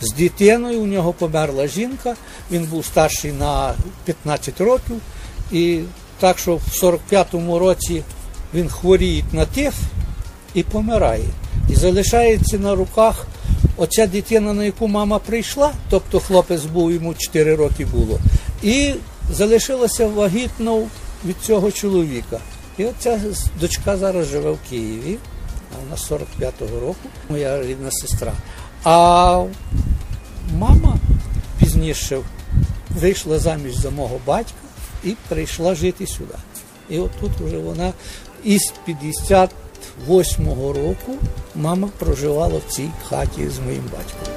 з 0.00 0.12
дитиною. 0.12 0.80
У 0.80 0.86
нього 0.86 1.12
померла 1.12 1.66
жінка, 1.66 2.14
він 2.50 2.64
був 2.64 2.84
старший 2.84 3.32
на 3.32 3.74
15 4.04 4.60
років. 4.60 4.96
І 5.52 5.80
так, 6.20 6.38
що 6.38 6.56
в 6.56 6.62
45-му 6.82 7.58
році 7.58 8.02
він 8.54 8.68
хворіє 8.68 9.24
на 9.32 9.46
тиф 9.46 9.74
і 10.54 10.62
помирає. 10.62 11.28
І 11.70 11.74
залишається 11.74 12.58
на 12.58 12.74
руках 12.74 13.26
оця 13.82 14.06
дитина, 14.06 14.52
на 14.52 14.64
яку 14.64 14.88
мама 14.88 15.18
прийшла, 15.18 15.72
тобто 15.90 16.20
хлопець 16.20 16.64
був, 16.64 16.92
йому 16.92 17.14
4 17.14 17.54
роки 17.54 17.84
було, 17.86 18.18
і 18.62 18.94
залишилася 19.30 20.06
вагітно 20.06 20.82
від 21.24 21.36
цього 21.42 21.72
чоловіка. 21.72 22.38
І 22.78 22.84
оця 22.84 23.20
дочка 23.60 23.96
зараз 23.96 24.26
живе 24.26 24.50
в 24.50 24.58
Києві, 24.70 25.18
вона 25.82 25.96
45-го 25.96 26.80
року, 26.80 27.08
моя 27.30 27.62
рідна 27.62 27.90
сестра. 27.90 28.32
А 28.84 29.44
мама 30.58 30.96
пізніше 31.58 32.18
вийшла 33.00 33.38
заміж 33.38 33.76
за 33.76 33.90
мого 33.90 34.20
батька 34.26 34.58
і 35.04 35.16
прийшла 35.28 35.74
жити 35.74 36.06
сюди. 36.06 36.34
І 36.88 36.98
от 36.98 37.10
тут 37.20 37.30
вже 37.40 37.58
вона 37.58 37.92
із 38.44 38.72
58-го 40.08 40.72
року 40.72 41.12
мама 41.54 41.88
проживала 41.98 42.58
в 42.58 42.72
цій 42.72 42.90
хаті 43.08 43.48
з 43.48 43.58
моїм 43.58 43.84
батьком. 43.92 44.34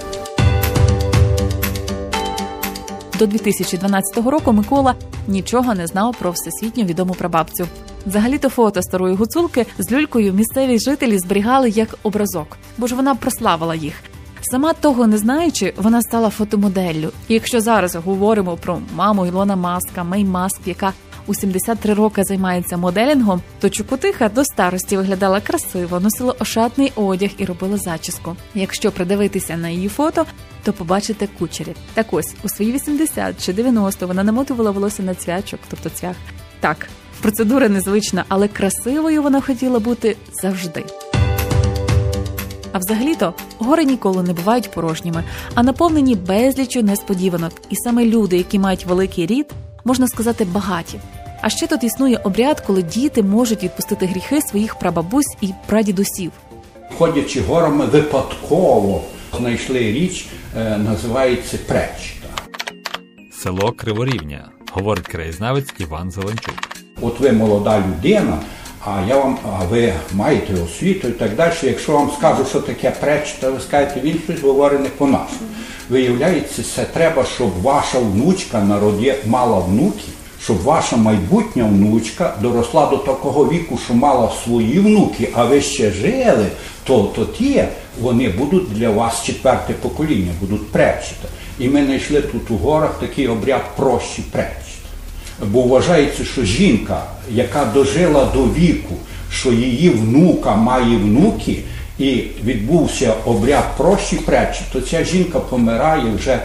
До 3.19 3.27
2012 3.27 4.17
року 4.17 4.53
Микола 4.53 4.95
нічого 5.27 5.75
не 5.75 5.88
знав 5.88 6.15
про 6.19 6.31
всесвітньо 6.31 6.83
відому 6.83 7.13
прабабцю. 7.13 7.67
Взагалі-то 8.05 8.50
фото 8.50 8.81
старої 8.81 9.15
гуцулки 9.15 9.65
з 9.77 9.91
люлькою 9.91 10.33
місцеві 10.33 10.79
жителі 10.79 11.19
зберігали 11.19 11.69
як 11.69 11.89
образок, 12.03 12.57
бо 12.77 12.88
ж 12.88 12.95
вона 12.95 13.15
прославила 13.15 13.75
їх. 13.75 13.93
Сама 14.41 14.74
того 14.74 15.07
не 15.07 15.17
знаючи, 15.17 15.74
вона 15.77 16.01
стала 16.01 16.29
фотомоделлю. 16.29 17.12
І 17.27 17.33
якщо 17.33 17.62
зараз 17.62 17.95
говоримо 17.95 18.57
про 18.57 18.79
маму 18.95 19.25
Ілона 19.25 19.55
Маска, 19.55 20.03
Мей 20.03 20.25
Маск, 20.25 20.59
яка 20.65 20.93
у 21.27 21.34
73 21.34 21.94
роки 21.94 22.24
займається 22.24 22.77
моделінгом, 22.77 23.41
то 23.60 23.70
Чукутиха 23.70 24.29
до 24.29 24.46
старості 24.46 24.98
виглядала 24.98 25.41
красиво, 25.41 26.00
носила 26.00 26.36
ошатний 26.39 26.91
одяг 26.96 27.29
і 27.38 27.46
робила 27.46 27.77
зачіску. 27.77 28.36
Якщо 28.55 28.91
придивитися 28.91 29.58
на 29.58 29.70
її 29.70 29.88
фото, 29.88 30.25
то 30.63 30.74
побачите 30.74 31.27
кучері. 31.39 31.75
Так 31.94 32.08
ось 32.12 32.36
у 32.44 32.50
свої 32.50 32.72
80 32.72 33.46
чи 33.46 33.53
90 33.53 34.08
вона 34.08 34.24
намотувала 34.24 34.72
волосся 34.72 35.03
на 35.03 35.15
цвячок, 35.15 35.60
тобто 35.70 35.89
цвях. 35.89 36.15
Так, 36.60 36.88
процедура 37.22 37.70
незвична, 37.70 38.25
але 38.27 38.48
красивою 38.48 39.24
вона 39.24 39.41
хотіла 39.41 39.79
бути 39.79 40.15
завжди. 40.41 40.84
А 42.72 42.77
взагалі-то 42.77 43.34
гори 43.60 43.86
ніколи 43.86 44.24
не 44.24 44.34
бувають 44.34 44.72
порожніми, 44.72 45.24
а 45.53 45.63
наповнені 45.63 46.15
безлічю 46.15 46.84
несподіванок. 46.84 47.51
І 47.70 47.75
саме 47.75 48.05
люди, 48.05 48.38
які 48.38 48.60
мають 48.60 48.86
великий 48.86 49.25
рід, 49.25 49.53
можна 49.86 50.08
сказати, 50.08 50.46
багаті. 50.46 51.00
А 51.45 51.49
ще 51.49 51.67
тут 51.67 51.83
існує 51.83 52.19
обряд, 52.23 52.59
коли 52.59 52.81
діти 52.81 53.23
можуть 53.23 53.63
відпустити 53.63 54.05
гріхи 54.05 54.41
своїх 54.41 54.75
прабабусь 54.75 55.37
і 55.41 55.49
прадідусів. 55.65 56.31
ходячи 56.97 57.41
горами, 57.41 57.85
випадково 57.85 59.01
знайшли 59.37 59.79
річ, 59.79 60.27
е, 60.57 60.77
називається 60.77 61.57
пречта. 61.67 62.27
Село 63.43 63.71
Криворівня, 63.71 64.49
говорить 64.71 65.07
краєзнавець 65.07 65.73
Іван 65.77 66.11
Зеленчук. 66.11 66.55
От 67.01 67.19
ви 67.19 67.31
молода 67.31 67.79
людина, 67.79 68.39
а 68.85 69.03
я 69.07 69.17
вам, 69.17 69.37
а 69.59 69.63
ви 69.63 69.93
маєте 70.13 70.53
освіту 70.53 71.07
і 71.07 71.11
так 71.11 71.35
далі. 71.35 71.53
Якщо 71.63 71.91
вам 71.91 72.11
скажу, 72.17 72.45
що 72.45 72.61
таке 72.61 72.91
пречта, 72.91 73.49
ви 73.49 73.59
скажете, 73.59 73.99
він 73.99 74.19
щось 74.23 74.41
говорить 74.41 74.81
не 74.81 74.89
по-нашому. 74.89 75.49
Виявляється, 75.89 76.63
це 76.63 76.83
треба, 76.83 77.25
щоб 77.25 77.61
ваша 77.61 77.99
внучка 77.99 78.63
народі 78.63 79.15
мала 79.25 79.59
внуків, 79.59 80.14
щоб 80.45 80.61
ваша 80.61 80.97
майбутня 80.97 81.63
внучка 81.63 82.33
доросла 82.41 82.85
до 82.85 82.97
такого 82.97 83.49
віку, 83.49 83.79
що 83.85 83.93
мала 83.93 84.31
свої 84.43 84.79
внуки, 84.79 85.29
а 85.33 85.45
ви 85.45 85.61
ще 85.61 85.91
жили, 85.91 86.45
то, 86.83 87.03
то 87.15 87.25
ті, 87.25 87.63
вони 88.01 88.29
будуть 88.29 88.73
для 88.73 88.89
вас 88.89 89.23
четверте 89.23 89.73
покоління, 89.73 90.31
будуть 90.41 90.71
пречта. 90.71 91.27
І 91.59 91.69
ми 91.69 91.85
знайшли 91.85 92.21
тут 92.21 92.51
у 92.51 92.57
горах 92.57 92.99
такий 92.99 93.27
обряд 93.27 93.61
прощі 93.77 94.23
пречта. 94.31 94.61
Бо 95.45 95.61
вважається, 95.61 96.25
що 96.25 96.43
жінка, 96.43 97.03
яка 97.31 97.65
дожила 97.65 98.25
до 98.33 98.43
віку, 98.43 98.95
що 99.31 99.51
її 99.51 99.89
внука 99.89 100.55
має 100.55 100.97
внуки, 100.97 101.59
і 101.99 102.23
відбувся 102.43 103.13
обряд 103.25 103.77
прощі 103.77 104.15
пречі, 104.15 104.61
то 104.73 104.81
ця 104.81 105.03
жінка 105.03 105.39
помирає 105.39 106.11
вже 106.15 106.39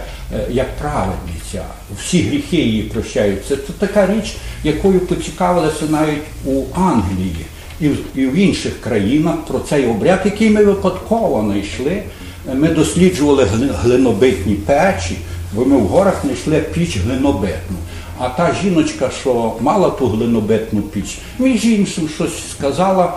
як 0.51 0.77
праведниця. 0.77 1.63
Всі 2.03 2.23
гріхи 2.23 2.57
її 2.57 2.83
прощаються. 2.83 3.57
Це 3.57 3.73
така 3.79 4.07
річ, 4.07 4.37
якою 4.65 5.01
поцікавилися 5.01 5.85
навіть 5.91 6.23
у 6.47 6.63
Англії 6.75 7.47
і 7.81 7.89
в, 8.29 8.35
інших 8.35 8.81
країнах 8.81 9.37
про 9.49 9.59
цей 9.59 9.87
обряд, 9.87 10.21
який 10.25 10.51
ми 10.51 10.65
випадково 10.65 11.43
знайшли. 11.45 12.03
Ми 12.55 12.69
досліджували 12.69 13.45
гли- 13.45 13.75
глинобитні 13.83 14.55
печі, 14.55 15.17
бо 15.55 15.65
ми 15.65 15.77
в 15.77 15.87
горах 15.87 16.17
знайшли 16.25 16.59
піч 16.59 16.99
глинобитну. 16.99 17.77
А 18.19 18.29
та 18.29 18.55
жіночка, 18.63 19.11
що 19.21 19.53
мала 19.61 19.91
ту 19.91 20.07
глинобитну 20.07 20.83
піч, 20.83 21.19
між 21.39 21.65
іншим 21.65 22.09
щось 22.09 22.51
сказала, 22.51 23.05
«Е, 23.05 23.11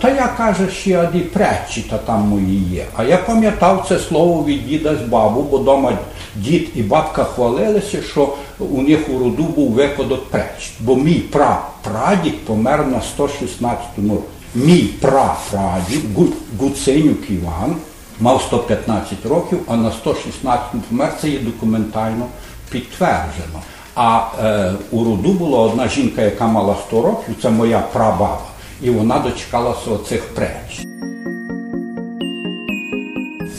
та 0.00 0.08
я 0.08 0.26
каже, 0.36 0.70
ще 0.70 0.98
аді 1.00 1.18
пречі 1.20 1.86
та 1.90 1.98
там 1.98 2.20
мої 2.20 2.62
є. 2.62 2.86
А 2.96 3.04
я 3.04 3.16
пам'ятав 3.16 3.84
це 3.88 3.98
слово 3.98 4.44
від 4.44 4.66
діда 4.68 4.96
з 4.96 5.00
бабу, 5.08 5.42
бо 5.42 5.58
дома 5.58 5.92
дід 6.36 6.68
і 6.74 6.82
бабка 6.82 7.24
хвалилися, 7.24 8.02
що 8.02 8.34
у 8.58 8.82
них 8.82 9.08
у 9.08 9.18
роду 9.18 9.42
був 9.42 9.70
випадок 9.72 10.30
преч. 10.30 10.72
Бо 10.80 10.96
мій 10.96 11.14
прапрадід 11.14 12.44
помер 12.44 12.86
на 12.86 13.00
116 13.00 13.78
році. 13.98 14.22
Мій 14.54 14.82
прапрадід, 15.00 16.16
Гу- 16.16 16.32
Гуценюк 16.60 17.30
Іван, 17.30 17.76
мав 18.20 18.42
115 18.42 19.26
років, 19.26 19.58
а 19.68 19.76
на 19.76 19.90
116 19.92 20.66
помер. 20.88 21.12
Це 21.20 21.28
є 21.28 21.38
документально 21.38 22.24
підтверджено. 22.70 23.60
А 23.94 24.20
е, 24.44 24.72
у 24.90 25.04
роду 25.04 25.32
була 25.32 25.58
одна 25.58 25.88
жінка, 25.88 26.22
яка 26.22 26.46
мала 26.46 26.74
100 26.88 27.02
років, 27.02 27.34
це 27.42 27.50
моя 27.50 27.78
прабаба, 27.92 28.38
і 28.82 28.90
вона 28.90 29.18
дочекалася 29.18 29.90
оцих 29.90 30.22
преч. 30.22 30.86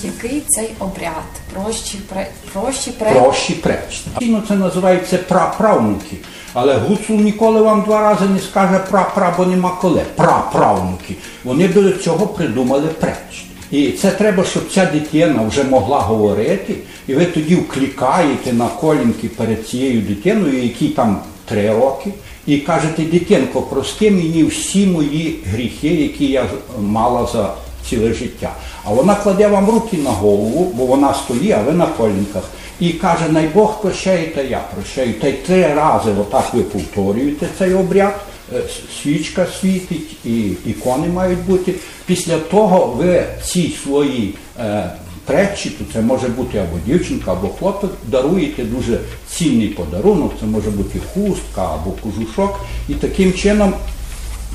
Який 0.04 0.42
цей 0.48 0.70
обряд? 0.80 1.24
Прощі, 1.54 1.98
пре... 2.10 2.28
прощі, 2.54 2.92
пре... 2.92 3.12
Прощі 3.12 3.54
преч. 3.54 4.04
Ну, 4.22 4.42
це 4.48 4.56
називається 4.56 5.18
праправнуки. 5.18 6.18
Але 6.54 6.76
Гуцул 6.76 7.16
ніколи 7.16 7.62
вам 7.62 7.82
два 7.82 8.02
рази 8.02 8.26
не 8.26 8.40
скаже 8.40 8.80
пра-пра, 8.92 9.34
бо 9.38 9.46
нема 9.46 9.78
коли. 9.82 10.02
Праправнуки. 10.16 11.16
Вони 11.44 11.68
до 11.68 11.92
цього 11.92 12.28
придумали 12.28 12.88
преч. 12.88 13.46
І 13.72 13.92
це 13.92 14.12
треба, 14.12 14.44
щоб 14.44 14.64
ця 14.72 14.86
дитина 14.86 15.44
вже 15.48 15.64
могла 15.64 16.00
говорити, 16.00 16.76
і 17.08 17.14
ви 17.14 17.26
тоді 17.26 17.56
вклікаєте 17.56 18.54
на 18.54 18.68
колінки 18.68 19.28
перед 19.30 19.68
цією 19.68 20.02
дитиною, 20.02 20.64
якій 20.64 20.88
там 20.88 21.22
три 21.46 21.74
роки, 21.74 22.14
і 22.50 22.58
кажете, 22.58 23.04
дитинко, 23.04 23.62
прости 23.62 24.12
мені 24.12 24.44
всі 24.44 24.88
мої 24.88 25.40
гріхи, 25.46 25.88
які 25.88 26.26
я 26.26 26.46
мала 26.80 27.28
за 27.34 27.54
ціле 27.90 28.14
життя. 28.14 28.52
А 28.86 28.94
вона 28.94 29.16
кладе 29.16 29.48
вам 29.48 29.70
руки 29.70 29.98
на 29.98 30.10
голову, 30.10 30.72
бо 30.76 30.86
вона 30.86 31.14
стоїть, 31.14 31.52
а 31.52 31.62
ви 31.62 31.72
на 31.72 31.86
колінках. 31.86 32.44
І 32.80 32.90
каже, 32.90 33.30
най 33.30 33.48
Бог 33.48 33.82
прощає, 33.82 34.28
та 34.28 34.42
я 34.42 34.62
прощаю. 34.76 35.14
Та 35.14 35.28
й 35.28 35.34
три 35.34 35.74
рази 35.74 36.12
отак 36.22 36.54
ви 36.54 36.62
повторюєте 36.62 37.48
цей 37.58 37.74
обряд. 37.74 38.20
Е, 38.56 38.62
Свічка 39.02 39.48
світить, 39.62 40.26
і 40.26 40.52
ікони 40.66 41.08
мають 41.08 41.46
бути. 41.46 41.74
Після 42.06 42.38
того 42.38 42.86
ви 42.86 43.24
ці 43.44 43.76
свої 43.84 44.34
е, 44.60 44.92
пречі, 45.30 45.70
то 45.70 45.94
це 45.94 46.02
може 46.02 46.28
бути 46.28 46.58
або 46.58 46.78
дівчинка, 46.86 47.32
або 47.32 47.48
хлопець, 47.48 47.92
даруєте 48.08 48.64
дуже 48.64 49.00
цінний 49.32 49.68
подарунок, 49.68 50.34
це 50.40 50.46
може 50.46 50.70
бути 50.70 51.00
хустка 51.14 51.74
або 51.74 51.92
кожушок. 51.92 52.60
І 52.90 52.94
таким 52.94 53.34
чином 53.34 53.74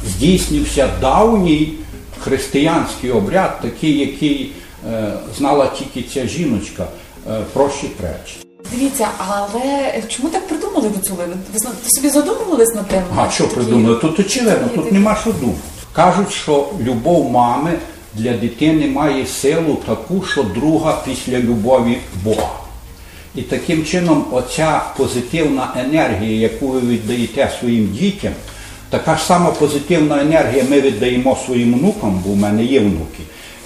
здійснився 0.06 0.88
давній 1.00 1.72
християнський 2.20 3.10
обряд, 3.10 3.60
такий, 3.62 3.98
який 3.98 4.52
е, 4.92 5.12
знала 5.38 5.70
тільки 5.78 6.08
ця 6.08 6.26
жіночка, 6.26 6.87
е, 7.30 7.40
прощі 7.52 7.87
пречі. 7.87 8.37
Дивіться, 8.72 9.08
але 9.18 10.02
чому 10.08 10.28
так 10.28 10.48
придумали 10.48 10.88
гуцули? 10.88 11.24
Ви, 11.52 11.58
собі 11.87 12.08
задумувались 12.08 12.74
над 12.74 12.88
тим? 12.88 13.02
А 13.16 13.30
що 13.30 13.48
придумали? 13.48 13.96
Тут 13.96 14.20
очевидно, 14.20 14.68
тут 14.74 14.92
нема 14.92 15.16
що 15.22 15.32
думати. 15.32 15.58
Кажуть, 15.92 16.32
що 16.32 16.68
любов 16.80 17.30
мами 17.30 17.72
для 18.14 18.33
дитини 18.33 18.87
має 18.87 19.27
силу 19.27 19.79
таку, 19.87 20.24
що 20.24 20.42
друга 20.42 21.03
після 21.07 21.38
любові 21.38 21.98
Бога. 22.24 22.50
І 23.35 23.42
таким 23.42 23.85
чином 23.85 24.24
оця 24.33 24.83
позитивна 24.96 25.74
енергія, 25.77 26.40
яку 26.40 26.68
ви 26.68 26.81
віддаєте 26.81 27.50
своїм 27.61 27.92
дітям, 27.92 28.33
така 28.90 29.16
ж 29.16 29.24
сама 29.24 29.50
позитивна 29.50 30.20
енергія 30.20 30.64
ми 30.70 30.81
віддаємо 30.81 31.38
своїм 31.46 31.74
внукам, 31.74 32.22
бо 32.27 32.33
в 32.33 32.37
мене 32.37 32.64
є 32.64 32.81
внуки. 32.81 33.22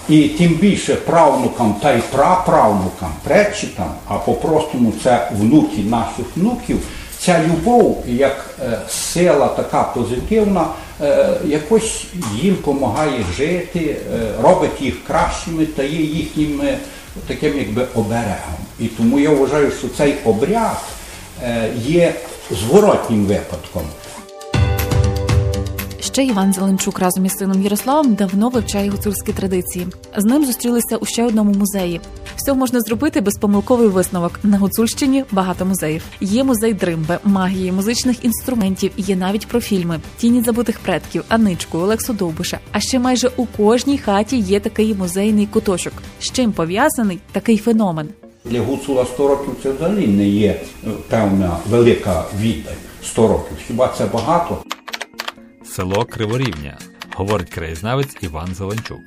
І 0.08 0.28
тим 0.28 0.54
більше 0.54 0.94
правнукам 0.94 1.74
та 1.82 1.92
й 1.92 2.00
праправнукам, 2.12 3.10
пречитам, 3.24 3.90
а 4.06 4.14
по-простому 4.14 4.92
це 5.02 5.30
внуки 5.38 5.78
наших 5.78 6.26
внуків, 6.36 6.80
ця 7.20 7.44
любов, 7.44 8.04
як 8.06 8.50
е, 8.62 8.78
сила 8.88 9.48
така 9.48 9.82
позитивна, 9.82 10.66
е, 11.02 11.34
якось 11.44 12.04
їм 12.42 12.54
допомагає 12.54 13.24
жити, 13.36 13.80
е, 13.80 14.42
робить 14.42 14.80
їх 14.80 15.04
кращими 15.04 15.66
та 15.66 15.82
є 15.82 16.00
їхнім 16.00 16.62
таким 17.26 17.58
якби 17.58 17.86
оберегом. 17.94 18.58
І 18.80 18.86
тому 18.86 19.18
я 19.18 19.30
вважаю, 19.30 19.70
що 19.78 19.88
цей 19.88 20.14
обряд 20.24 20.82
є 21.76 22.14
зворотнім 22.50 23.24
випадком. 23.24 23.82
Ще 26.12 26.24
Іван 26.24 26.52
Зеленчук 26.52 26.98
разом 26.98 27.26
із 27.26 27.32
сином 27.32 27.62
Ярославом 27.62 28.14
давно 28.14 28.48
вивчає 28.48 28.90
гуцульські 28.90 29.32
традиції. 29.32 29.86
З 30.16 30.24
ним 30.24 30.44
зустрілися 30.44 30.96
у 30.96 31.06
ще 31.06 31.24
одному 31.24 31.52
музеї. 31.54 32.00
Все 32.36 32.54
можна 32.54 32.80
зробити 32.80 33.20
безпомилковий 33.20 33.88
висновок. 33.88 34.40
На 34.42 34.58
Гуцульщині 34.58 35.24
багато 35.32 35.64
музеїв. 35.64 36.02
Є 36.20 36.44
музей 36.44 36.74
дримби, 36.74 37.18
магії, 37.24 37.72
музичних 37.72 38.24
інструментів. 38.24 38.90
Є 38.96 39.16
навіть 39.16 39.46
про 39.46 39.60
фільми, 39.60 40.00
тіні 40.16 40.42
забутих 40.42 40.78
предків, 40.78 41.24
Аничку, 41.28 41.78
Олексу 41.78 42.12
Довбуша. 42.12 42.58
А 42.72 42.80
ще 42.80 42.98
майже 42.98 43.30
у 43.36 43.46
кожній 43.46 43.98
хаті 43.98 44.36
є 44.36 44.60
такий 44.60 44.94
музейний 44.94 45.46
куточок. 45.46 45.92
З 46.20 46.32
чим 46.32 46.52
пов'язаний 46.52 47.18
такий 47.32 47.58
феномен? 47.58 48.08
Для 48.44 48.60
гуцула 48.60 49.04
100 49.04 49.28
років 49.28 49.56
це 49.62 49.72
взагалі 49.72 50.06
не 50.06 50.28
є 50.28 50.60
е, 50.86 50.88
певна 51.08 51.56
велика 51.70 52.24
віддаль. 52.40 52.72
100 53.04 53.28
років. 53.28 53.56
Хіба 53.66 53.94
це 53.98 54.06
багато? 54.06 54.58
Село 55.78 56.04
Криворівня, 56.04 56.78
говорить 57.14 57.50
краєзнавець 57.50 58.16
Іван 58.20 58.54
Зеленчук. 58.54 59.00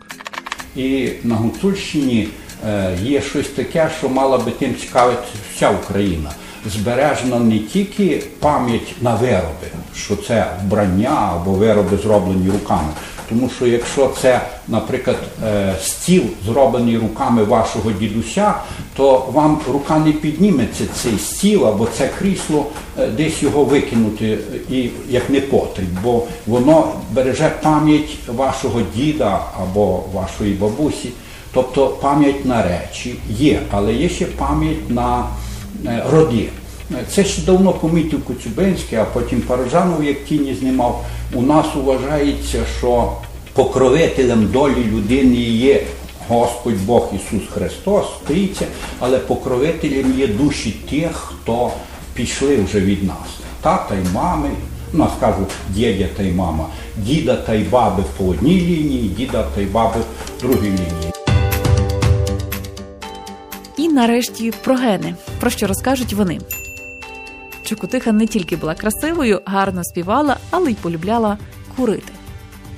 І 0.75 1.10
на 1.23 1.36
Гуцульщині 1.36 2.27
е, 2.67 2.97
є 3.03 3.21
щось 3.21 3.47
таке, 3.47 3.89
що 3.99 4.10
мала 4.10 4.38
би 4.38 4.51
тим 4.51 4.75
цікавити 4.75 5.21
вся 5.53 5.69
Україна. 5.69 6.31
Збережена 6.65 7.39
не 7.39 7.60
тільки 7.60 8.23
пам'ять 8.39 8.95
на 9.01 9.15
вироби, 9.15 9.67
що 9.95 10.15
це 10.15 10.47
вбрання 10.63 11.29
або 11.34 11.51
вироби 11.51 11.97
зроблені 11.97 12.49
руками. 12.49 12.89
Тому 13.32 13.50
що 13.56 13.67
якщо 13.67 14.12
це, 14.22 14.41
наприклад, 14.67 15.17
е, 15.46 15.76
стіл 15.84 16.24
зроблений 16.46 16.98
руками 16.98 17.44
вашого 17.44 17.91
дідуся, 17.91 18.54
то 18.96 19.30
вам 19.34 19.60
рука 19.74 20.00
не 20.00 20.12
підніметься 20.12 20.84
цей 20.96 21.17
стіл 21.17 21.67
або 21.67 21.88
це 21.98 22.10
крісло 22.20 22.65
е, 23.00 23.08
десь 23.08 23.44
його 23.44 23.63
викинути 23.63 24.38
і 24.70 24.89
як 25.10 25.30
не 25.30 25.41
потріб, 25.41 25.86
бо 26.04 26.24
воно 26.48 26.88
береже 27.12 27.52
пам'ять 27.63 28.10
вашого 28.28 28.82
діда 28.96 29.39
або 29.62 30.04
вашої 30.13 30.54
бабусі. 30.54 31.10
Тобто 31.54 31.88
пам'ять 31.88 32.46
на 32.46 32.63
речі 32.63 33.15
є, 33.30 33.60
але 33.72 33.94
є 33.94 34.10
ще 34.10 34.26
пам'ять 34.26 34.89
на 34.89 35.26
е, 35.86 36.04
роди. 36.12 36.50
Це 37.10 37.23
ще 37.23 37.41
давно 37.41 37.73
помітив 37.73 38.25
Коцюбинський, 38.25 38.97
а 38.97 39.06
потім 39.06 39.41
Парижанов, 39.41 40.04
як 40.04 40.25
тіні 40.25 40.56
знімав. 40.56 41.06
У 41.34 41.41
нас 41.41 41.65
вважається, 41.75 42.60
що 42.80 43.12
покровителем 43.54 44.49
долі 44.54 44.86
людини 44.91 45.36
є 45.36 45.84
Господь 46.27 46.86
Бог 46.86 47.10
Ісус 47.15 47.47
Христос, 47.54 48.06
Трійця, 48.27 48.65
але 48.99 49.17
покровителем 49.17 50.19
є 50.19 50.27
душі 50.27 50.75
тих, 50.89 51.12
хто 51.12 51.71
пішли 52.13 52.58
вже 52.58 52.80
від 52.80 53.04
нас. 53.04 53.27
Тата 53.62 53.95
й 53.95 54.13
мами, 54.13 54.49
ну, 54.93 55.08
скажу, 55.17 55.45
дідя 55.69 56.08
та 56.17 56.23
й 56.23 56.32
мама, 56.32 56.65
діда 56.97 57.36
та 57.36 57.54
й 57.54 57.63
баби 57.63 58.04
по 58.17 58.25
одній 58.25 58.62
лінії, 58.62 59.10
діда 59.10 59.45
та 59.56 59.62
й 59.62 59.65
баби 59.65 59.99
в 60.38 60.41
другій 60.41 60.69
лінії. 60.69 61.12
І 63.77 63.88
нарешті 63.88 64.54
про 64.63 64.75
гени, 64.75 65.15
про 65.39 65.49
що 65.49 65.67
розкажуть 65.67 66.13
вони. 66.13 66.39
Чукутиха 67.71 68.12
не 68.12 68.27
тільки 68.27 68.55
була 68.55 68.75
красивою, 68.75 69.41
гарно 69.45 69.84
співала, 69.84 70.38
але 70.49 70.71
й 70.71 70.75
полюбляла 70.75 71.38
курити. 71.75 72.13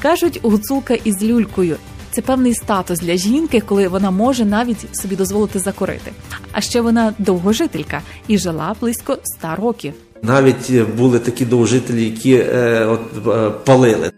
Кажуть, 0.01 0.39
гуцулка 0.43 0.93
із 0.93 1.23
люлькою. 1.23 1.77
Це 2.11 2.21
певний 2.21 2.53
статус 2.53 2.99
для 2.99 3.17
жінки, 3.17 3.61
коли 3.61 3.87
вона 3.87 4.11
може 4.11 4.45
навіть 4.45 4.95
собі 4.95 5.15
дозволити 5.15 5.59
закурити. 5.59 6.11
А 6.51 6.61
ще 6.61 6.81
вона 6.81 7.13
довгожителька 7.17 8.01
і 8.27 8.37
жила 8.37 8.75
близько 8.81 9.13
ста 9.13 9.55
років. 9.55 9.93
Навіть 10.21 10.69
е, 10.69 10.83
були 10.83 11.19
такі 11.19 11.45
довжителі, 11.45 12.05
які 12.05 12.33
е, 12.35 12.85
от, 12.85 13.27
е, 13.27 13.49
палили. 13.65 14.11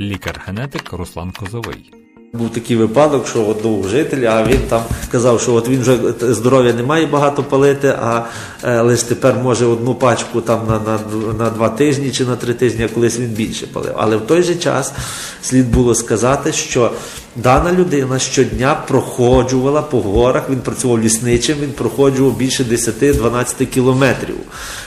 Лікар-генетик 0.00 0.92
Руслан 0.92 1.32
Козовий. 1.32 1.95
Був 2.38 2.50
такий 2.50 2.76
випадок, 2.76 3.28
що 3.28 3.48
от 3.48 3.62
довжитель, 3.62 4.22
а 4.22 4.44
він 4.44 4.60
там 4.68 4.82
казав, 5.12 5.40
що 5.40 5.54
от 5.54 5.68
він 5.68 5.80
вже 5.80 5.98
здоров'я 6.20 6.72
не 6.72 6.82
має 6.82 7.06
багато 7.06 7.42
палити, 7.42 7.88
а 7.88 8.22
е, 8.64 8.80
лише 8.80 9.06
тепер 9.06 9.34
може 9.42 9.66
одну 9.66 9.94
пачку 9.94 10.40
там 10.40 10.60
на, 10.66 10.78
на, 10.78 10.98
на 11.38 11.50
два 11.50 11.68
тижні 11.68 12.10
чи 12.10 12.24
на 12.24 12.36
три 12.36 12.54
тижні, 12.54 12.84
а 12.84 12.88
колись 12.88 13.18
він 13.18 13.28
більше 13.28 13.66
палив. 13.66 13.92
Але 13.96 14.16
в 14.16 14.20
той 14.20 14.42
же 14.42 14.54
час 14.54 14.92
слід 15.42 15.70
було 15.70 15.94
сказати, 15.94 16.52
що 16.52 16.90
дана 17.36 17.72
людина 17.72 18.18
щодня 18.18 18.74
проходжувала 18.88 19.82
по 19.82 20.00
горах, 20.00 20.50
він 20.50 20.58
працював 20.58 21.00
лісничим, 21.00 21.58
він 21.60 21.70
проходжував 21.70 22.36
більше 22.36 22.64
10-12 22.64 23.66
кілометрів. 23.66 24.36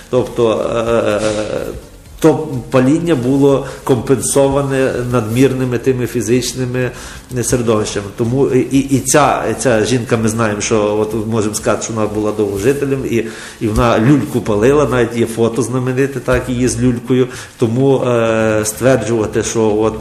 Тобто 0.09 0.71
е, 0.87 1.88
то 2.19 2.47
паління 2.71 3.15
було 3.15 3.65
компенсоване 3.83 4.91
надмірними 5.11 5.77
тими 5.77 6.07
фізичними 6.07 6.91
середовищами. 7.41 8.05
Тому 8.17 8.47
і, 8.47 8.79
і 8.79 8.99
ця, 8.99 9.55
ця 9.59 9.85
жінка, 9.85 10.17
ми 10.17 10.29
знаємо, 10.29 10.61
що 10.61 10.97
от 10.99 11.27
можемо 11.27 11.55
сказати, 11.55 11.83
що 11.83 11.93
вона 11.93 12.07
була 12.07 12.31
довгожителем, 12.31 13.05
і, 13.05 13.25
і 13.61 13.67
вона 13.67 13.99
люльку 13.99 14.41
палила, 14.41 14.87
навіть 14.91 15.17
є 15.17 15.25
фото 15.25 15.61
знамените, 15.61 16.19
так 16.19 16.49
її 16.49 16.67
з 16.67 16.81
люлькою. 16.81 17.27
Тому 17.57 18.03
е, 18.03 18.61
стверджувати, 18.65 19.43
що 19.43 19.75
от 19.75 19.95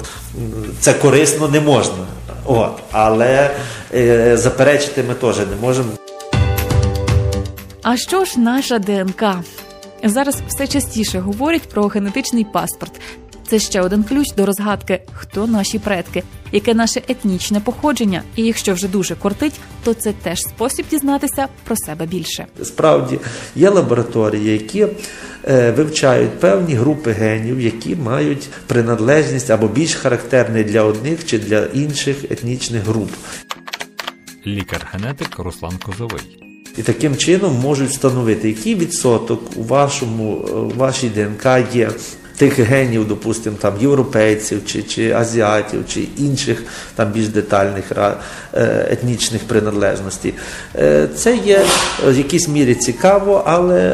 це 0.80 0.92
корисно 0.92 1.48
не 1.48 1.60
можна. 1.60 2.06
От, 2.44 2.72
але 2.92 3.50
е, 3.94 4.36
заперечити 4.36 5.04
ми 5.08 5.14
теж 5.14 5.38
не 5.38 5.56
можемо. 5.60 5.88
А 7.82 7.96
що 7.96 8.24
ж 8.24 8.40
наша 8.40 8.78
ДНК? 8.78 9.24
Зараз 10.04 10.42
все 10.48 10.66
частіше 10.66 11.18
говорять 11.18 11.68
про 11.68 11.86
генетичний 11.86 12.44
паспорт. 12.44 13.00
Це 13.48 13.58
ще 13.58 13.80
один 13.80 14.04
ключ 14.04 14.26
до 14.36 14.46
розгадки, 14.46 15.02
хто 15.12 15.46
наші 15.46 15.78
предки, 15.78 16.22
яке 16.52 16.74
наше 16.74 17.02
етнічне 17.08 17.60
походження. 17.60 18.22
І 18.36 18.44
якщо 18.44 18.74
вже 18.74 18.88
дуже 18.88 19.14
кортить, 19.14 19.60
то 19.84 19.94
це 19.94 20.12
теж 20.12 20.38
спосіб 20.38 20.86
дізнатися 20.90 21.48
про 21.64 21.76
себе 21.76 22.06
більше. 22.06 22.46
Справді 22.62 23.18
є 23.56 23.70
лабораторії, 23.70 24.52
які 24.52 24.86
е, 25.44 25.70
вивчають 25.70 26.40
певні 26.40 26.74
групи 26.74 27.12
генів, 27.12 27.60
які 27.60 27.96
мають 27.96 28.48
приналежність 28.66 29.50
або 29.50 29.68
більш 29.68 29.94
характерні 29.94 30.64
для 30.64 30.82
одних 30.82 31.26
чи 31.26 31.38
для 31.38 31.64
інших 31.64 32.24
етнічних 32.30 32.82
груп. 32.82 33.10
Лікар-генетик 34.46 35.38
Руслан 35.38 35.78
Козовий. 35.78 36.47
І 36.76 36.82
таким 36.82 37.16
чином 37.16 37.54
можуть 37.54 37.90
встановити, 37.90 38.48
який 38.48 38.74
відсоток 38.74 39.42
у 39.56 39.62
вашому 39.62 40.32
у 40.74 40.78
вашій 40.78 41.08
ДНК 41.08 41.46
є 41.74 41.90
тих 42.38 42.58
генів, 42.58 43.08
допустимо, 43.08 43.56
там 43.60 43.74
європейців 43.80 44.66
чи 44.66 44.82
чи 44.82 45.12
азіатів, 45.12 45.84
чи 45.88 46.08
інших 46.16 46.62
там 46.94 47.12
більш 47.12 47.28
детальних 47.28 47.84
е, 47.92 48.14
етнічних 48.90 49.44
приналежностей. 49.44 50.34
Е, 50.76 51.08
це 51.16 51.36
є 51.36 51.64
в 52.06 52.18
якійсь 52.18 52.48
мірі 52.48 52.74
цікаво, 52.74 53.42
але 53.46 53.92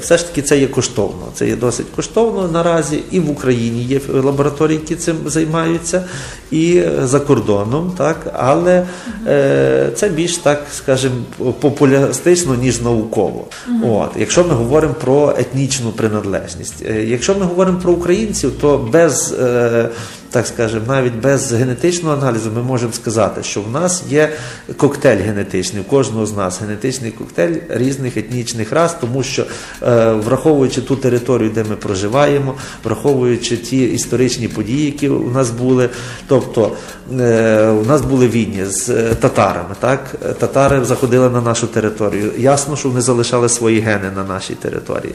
все 0.00 0.18
ж 0.18 0.28
таки 0.28 0.42
це 0.42 0.58
є 0.58 0.66
коштовно. 0.66 1.26
Це 1.34 1.48
є 1.48 1.56
досить 1.56 1.86
коштовно 1.96 2.48
наразі. 2.48 3.02
І 3.10 3.20
в 3.20 3.30
Україні 3.30 3.84
є 3.84 4.00
лабораторії, 4.08 4.78
які 4.78 4.96
цим 4.96 5.16
займаються, 5.26 6.04
і 6.50 6.82
за 7.02 7.20
кордоном, 7.20 7.92
так, 7.98 8.16
але 8.32 8.86
е, 9.26 9.90
це 9.94 10.08
більш 10.08 10.36
так, 10.36 10.66
скажімо, 10.72 11.14
популістично, 11.60 12.54
ніж 12.54 12.80
науково. 12.80 13.46
От, 13.84 14.10
Якщо 14.16 14.44
ми 14.44 14.54
говоримо 14.54 14.94
про 14.94 15.34
етнічну 15.38 15.90
приналежність, 15.90 16.82
якщо 17.04 17.34
ми 17.34 17.44
говоримо 17.44 17.79
про 17.82 17.92
українців, 17.92 18.52
то 18.60 18.78
без, 18.78 19.32
е, 19.32 19.88
так 20.30 20.46
скажемо, 20.46 20.84
навіть 20.88 21.14
без 21.14 21.52
генетичного 21.52 22.14
аналізу 22.14 22.50
ми 22.54 22.62
можемо 22.62 22.92
сказати, 22.92 23.42
що 23.42 23.62
в 23.62 23.70
нас 23.70 24.02
є 24.08 24.32
коктейль 24.76 25.16
генетичний, 25.16 25.82
у 25.82 25.84
кожного 25.84 26.26
з 26.26 26.36
нас 26.36 26.60
генетичний 26.60 27.10
коктейль 27.10 27.56
різних 27.68 28.16
етнічних 28.16 28.72
рас, 28.72 28.96
тому 29.00 29.22
що 29.22 29.44
е, 29.82 30.12
враховуючи 30.12 30.82
ту 30.82 30.96
територію, 30.96 31.50
де 31.54 31.64
ми 31.64 31.76
проживаємо, 31.76 32.54
враховуючи 32.84 33.56
ті 33.56 33.84
історичні 33.84 34.48
події, 34.48 34.86
які 34.86 35.08
у 35.08 35.30
нас 35.30 35.50
були, 35.50 35.88
тобто 36.26 36.72
е, 37.20 37.68
у 37.68 37.84
нас 37.84 38.00
були 38.00 38.28
війни 38.28 38.66
з 38.66 39.14
татарами, 39.14 39.74
так 39.80 40.14
татари 40.38 40.84
заходили 40.84 41.30
на 41.30 41.40
нашу 41.40 41.66
територію. 41.66 42.32
Ясно, 42.38 42.76
що 42.76 42.88
вони 42.88 43.00
залишали 43.00 43.48
свої 43.48 43.80
гени 43.80 44.10
на 44.16 44.24
нашій 44.24 44.54
території. 44.54 45.14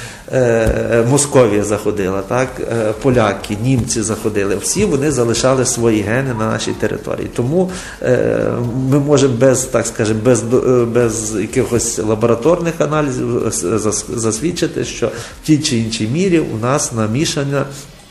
Московія 1.09 1.63
заходила, 1.63 2.21
так 2.21 2.47
поляки, 3.01 3.57
німці 3.63 4.01
заходили. 4.01 4.55
Всі 4.55 4.85
вони 4.85 5.04
залишали 5.11 5.65
свої 5.65 6.01
гени 6.01 6.33
на 6.39 6.51
нашій 6.51 6.71
території. 6.71 7.29
Тому 7.35 7.71
ми 8.89 8.99
можемо 8.99 9.33
без 9.33 9.63
так 9.63 9.87
скажемо, 9.87 10.19
без 10.25 10.43
без 10.93 11.35
якихось 11.35 11.99
лабораторних 11.99 12.73
аналізів 12.81 13.51
засвідчити, 14.15 14.85
що 14.85 15.07
в 15.07 15.45
тій 15.45 15.57
чи 15.57 15.77
іншій 15.77 16.07
мірі 16.07 16.39
у 16.39 16.57
нас 16.57 16.91
намішання 16.91 17.65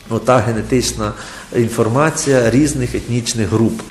ота 0.09 0.37
генетична 0.37 1.13
інформація 1.55 2.49
різних 2.49 2.95
етнічних 2.95 3.49
груп. 3.49 3.81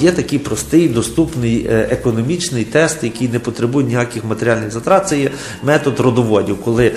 Є 0.00 0.12
такий 0.12 0.38
простий, 0.38 0.88
доступний 0.88 1.66
економічний 1.70 2.64
тест, 2.64 3.04
який 3.04 3.28
не 3.28 3.38
потребує 3.38 3.86
ніяких 3.86 4.24
матеріальних 4.24 4.70
затрат. 4.70 5.08
Це 5.08 5.18
є 5.18 5.30
метод 5.62 6.00
родоводів, 6.00 6.56
коли 6.64 6.92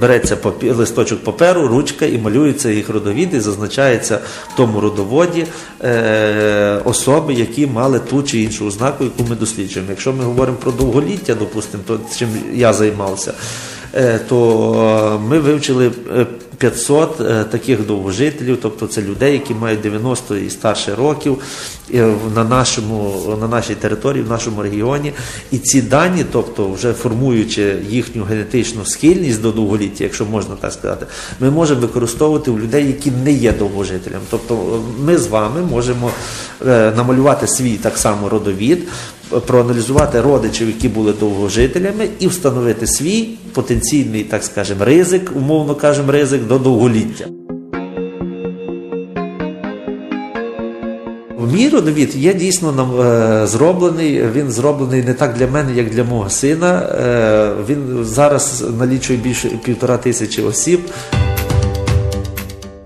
береться 0.00 0.36
папір, 0.36 0.76
листочок 0.76 1.24
паперу, 1.24 1.68
ручка 1.68 2.06
і 2.06 2.18
малюється 2.18 2.70
їх 2.70 2.88
родовід, 2.88 3.34
і 3.34 3.40
зазначається 3.40 4.18
в 4.54 4.56
тому 4.56 4.80
родоводі 4.80 5.46
особи, 6.84 7.34
які 7.34 7.66
мали 7.66 7.98
ту 7.98 8.22
чи 8.22 8.40
іншу 8.40 8.66
ознаку, 8.66 9.04
яку 9.04 9.24
ми 9.30 9.36
досліджуємо. 9.36 9.90
Якщо 9.90 10.12
ми 10.12 10.24
говоримо 10.24 10.56
про 10.56 10.72
довголіття, 10.72 11.34
допустимо, 11.34 11.82
то 11.86 12.00
чим 12.18 12.28
я 12.54 12.72
займався. 12.72 13.32
То 14.28 15.20
ми 15.28 15.38
вивчили 15.38 15.90
500 16.58 17.50
таких 17.50 17.86
довгожителів, 17.86 18.58
тобто 18.62 18.86
це 18.86 19.02
людей, 19.02 19.32
які 19.32 19.54
мають 19.54 19.80
90 19.80 20.36
і 20.36 20.50
старше 20.50 20.94
років 20.94 21.42
на 22.34 22.44
нашому, 22.44 23.36
на 23.40 23.48
нашій 23.48 23.74
території, 23.74 24.22
в 24.22 24.28
нашому 24.28 24.62
регіоні. 24.62 25.12
І 25.52 25.58
ці 25.58 25.82
дані, 25.82 26.24
тобто, 26.32 26.70
вже 26.70 26.92
формуючи 26.92 27.76
їхню 27.88 28.24
генетичну 28.24 28.84
схильність 28.84 29.42
до 29.42 29.52
довголіття, 29.52 30.04
якщо 30.04 30.24
можна 30.24 30.56
так 30.60 30.72
сказати, 30.72 31.06
ми 31.40 31.50
можемо 31.50 31.80
використовувати 31.80 32.50
у 32.50 32.58
людей, 32.58 32.86
які 32.86 33.10
не 33.10 33.32
є 33.32 33.52
довгожителями. 33.52 34.24
Тобто, 34.30 34.82
ми 35.00 35.18
з 35.18 35.26
вами 35.26 35.62
можемо 35.62 36.10
намалювати 36.96 37.46
свій 37.46 37.76
так 37.76 37.98
само 37.98 38.28
родовід. 38.28 38.88
Проаналізувати 39.46 40.20
родичів, 40.20 40.66
які 40.66 40.88
були 40.88 41.12
довгожителями, 41.12 42.08
і 42.18 42.28
встановити 42.28 42.86
свій 42.86 43.28
потенційний, 43.52 44.24
так 44.24 44.44
скажемо, 44.44 44.84
ризик, 44.84 45.32
умовно 45.36 45.74
кажемо, 45.74 46.12
ризик 46.12 46.46
до 46.46 46.58
довголіття. 46.58 47.24
Мій 51.52 51.68
родовід 51.68 52.16
є 52.16 52.34
дійсно 52.34 52.72
нам 52.72 53.00
е, 53.00 53.46
зроблений. 53.46 54.22
Він 54.32 54.50
зроблений 54.50 55.02
не 55.02 55.14
так 55.14 55.34
для 55.34 55.46
мене, 55.46 55.72
як 55.74 55.90
для 55.90 56.04
мого 56.04 56.30
сина. 56.30 56.78
Е, 56.78 57.50
він 57.68 58.04
зараз 58.04 58.64
налічує 58.78 59.18
більше 59.18 59.48
півтора 59.48 59.96
тисячі 59.96 60.42
осіб. 60.42 60.80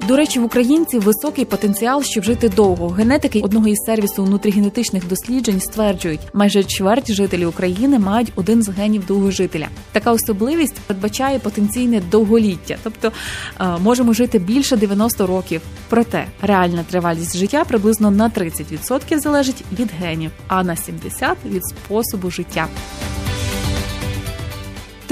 До 0.08 0.16
речі, 0.16 0.40
в 0.40 0.44
українців 0.44 1.02
високий 1.02 1.44
потенціал, 1.44 2.02
щоб 2.02 2.24
жити 2.24 2.48
довго. 2.48 2.88
Генетики 2.88 3.40
одного 3.40 3.68
із 3.68 3.78
сервісу 3.86 4.24
внутрігенетичних 4.24 5.08
досліджень 5.08 5.60
стверджують, 5.60 6.20
майже 6.34 6.64
чверть 6.64 7.12
жителів 7.12 7.48
України 7.48 7.98
мають 7.98 8.32
один 8.36 8.62
з 8.62 8.68
генів 8.68 9.06
довгожителя. 9.06 9.68
Така 9.92 10.12
особливість 10.12 10.74
передбачає 10.74 11.38
потенційне 11.38 12.02
довголіття, 12.10 12.76
тобто 12.82 13.12
е, 13.60 13.64
можемо 13.82 14.12
жити 14.12 14.38
більше 14.38 14.76
90 14.76 15.26
років. 15.26 15.60
Проте 15.88 16.26
реальна 16.40 16.84
тривалість 16.90 17.36
життя 17.36 17.64
приблизно 17.64 18.10
на 18.10 18.28
30% 18.28 19.18
залежить 19.18 19.64
від 19.78 19.90
генів, 20.00 20.30
а 20.48 20.64
на 20.64 20.74
70%– 20.74 21.34
від 21.46 21.64
способу 21.64 22.30
життя. 22.30 22.68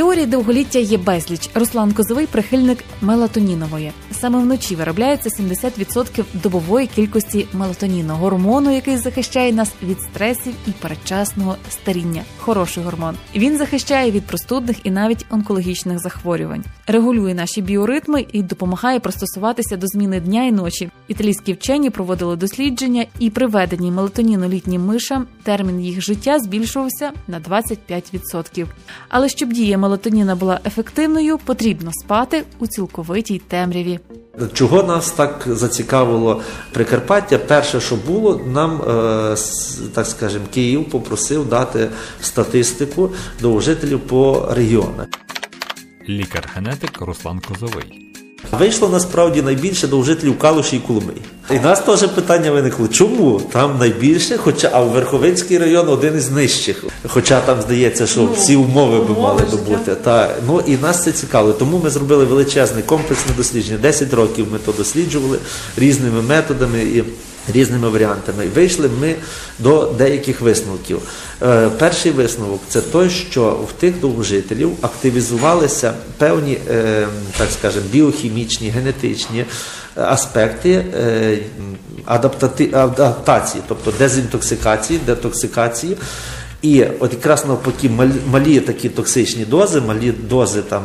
Теорії 0.00 0.26
довголіття 0.26 0.78
є 0.78 0.98
безліч. 0.98 1.50
Руслан 1.54 1.92
Козовий 1.92 2.26
прихильник 2.26 2.78
мелатонінової. 3.00 3.92
Саме 4.12 4.38
вночі 4.38 4.74
виробляється 4.76 5.28
70% 5.28 6.24
добової 6.34 6.86
кількості 6.86 7.46
мелатоніну, 7.52 8.14
гормону, 8.14 8.74
який 8.74 8.96
захищає 8.96 9.52
нас 9.52 9.72
від 9.82 10.00
стресів 10.00 10.54
і 10.66 10.70
передчасного 10.70 11.56
старіння. 11.70 12.22
Хороший 12.38 12.84
гормон. 12.84 13.16
Він 13.34 13.58
захищає 13.58 14.10
від 14.10 14.22
простудних 14.26 14.76
і 14.84 14.90
навіть 14.90 15.26
онкологічних 15.30 15.98
захворювань, 15.98 16.64
регулює 16.86 17.34
наші 17.34 17.62
біоритми 17.62 18.26
і 18.32 18.42
допомагає 18.42 19.00
пристосуватися 19.00 19.76
до 19.76 19.86
зміни 19.86 20.20
дня 20.20 20.44
і 20.44 20.52
ночі. 20.52 20.90
Італійські 21.08 21.52
вчені 21.52 21.90
проводили 21.90 22.36
дослідження 22.36 23.06
і 23.18 23.30
при 23.30 23.46
веденні 23.46 23.90
мелатоніну 23.90 24.48
літнім 24.48 24.84
мишам 24.84 25.26
термін 25.42 25.80
їх 25.80 26.00
життя 26.00 26.38
збільшувався 26.38 27.12
на 27.28 27.40
25%. 27.40 28.66
Але 29.08 29.28
щоб 29.28 29.52
дія 29.52 29.78
мелатоніна 29.90 30.36
була 30.36 30.60
ефективною, 30.66 31.38
потрібно 31.38 31.90
спати 31.92 32.44
у 32.58 32.66
цілковитій 32.66 33.42
темряві. 33.48 34.00
Чого 34.52 34.82
нас 34.82 35.10
так 35.10 35.44
зацікавило 35.46 36.42
Прикарпаття? 36.72 37.38
Перше, 37.38 37.80
що 37.80 37.96
було, 37.96 38.40
нам, 38.46 38.82
е, 38.82 39.36
так 39.94 40.06
скажемо, 40.06 40.44
Київ 40.54 40.90
попросив 40.90 41.48
дати 41.48 41.88
статистику 42.20 43.10
до 43.40 43.60
жителів 43.60 44.00
по 44.00 44.48
регіонах. 44.50 45.06
Лікар-генетик 46.08 47.00
Руслан 47.00 47.40
Козовий. 47.40 47.99
Вийшло 48.52 48.88
насправді 48.88 49.42
найбільше 49.42 49.88
довжителів 49.88 50.38
Калуші 50.38 50.76
і 50.76 50.78
Коломиї. 50.78 51.22
І 51.50 51.58
нас 51.58 51.80
теж 51.80 52.02
питання 52.02 52.50
виникло, 52.50 52.88
чому 52.88 53.40
там 53.52 53.78
найбільше, 53.78 54.36
хоча 54.36 54.70
а 54.72 54.80
в 54.80 54.88
Верховинський 54.88 55.58
район 55.58 55.88
один 55.88 56.16
із 56.16 56.30
нижчих. 56.30 56.84
Хоча 57.08 57.40
там 57.40 57.60
здається, 57.62 58.06
що 58.06 58.20
Ну, 58.20 58.28
всі 58.36 58.56
умови 58.56 59.04
би 59.04 59.20
мали 59.20 59.42
би 59.50 59.56
бути. 59.56 59.94
Та, 59.94 60.34
ну 60.46 60.62
і 60.66 60.76
нас 60.76 61.04
це 61.04 61.12
цікавило. 61.12 61.52
Тому 61.52 61.80
ми 61.84 61.90
зробили 61.90 62.24
величезне 62.24 62.82
комплексне 62.82 63.32
дослідження. 63.36 63.78
10 63.82 64.14
років 64.14 64.46
ми 64.52 64.58
то 64.58 64.72
досліджували 64.72 65.38
різними 65.76 66.22
методами 66.22 66.82
і 66.82 67.04
різними 67.48 67.88
варіантами. 67.88 68.46
Вийшли 68.54 68.90
ми 69.00 69.14
до 69.58 69.92
деяких 69.98 70.40
висновків. 70.40 71.00
Е, 71.42 71.68
перший 71.78 72.12
висновок 72.12 72.60
це 72.68 72.80
той, 72.80 73.10
що 73.10 73.50
в 73.50 73.72
тих 73.80 74.00
довжителів 74.00 74.72
активізувалися 74.80 75.92
певні, 76.18 76.58
е, 76.70 77.06
так 77.38 77.48
скажемо, 77.50 77.84
біохімічні, 77.92 78.68
генетичні 78.68 79.44
аспекти 79.94 80.70
е, 80.70 81.38
адаптації, 82.74 83.62
тобто 83.68 83.92
дезінтоксикації, 83.98 85.00
детоксикації. 85.06 85.96
І 86.62 86.84
от 87.00 87.12
якраз 87.12 87.46
навпаки 87.46 87.90
малі, 88.30 88.60
такі 88.60 88.88
токсичні 88.88 89.44
дози, 89.44 89.80
малі 89.80 90.12
дози 90.12 90.62
там 90.62 90.82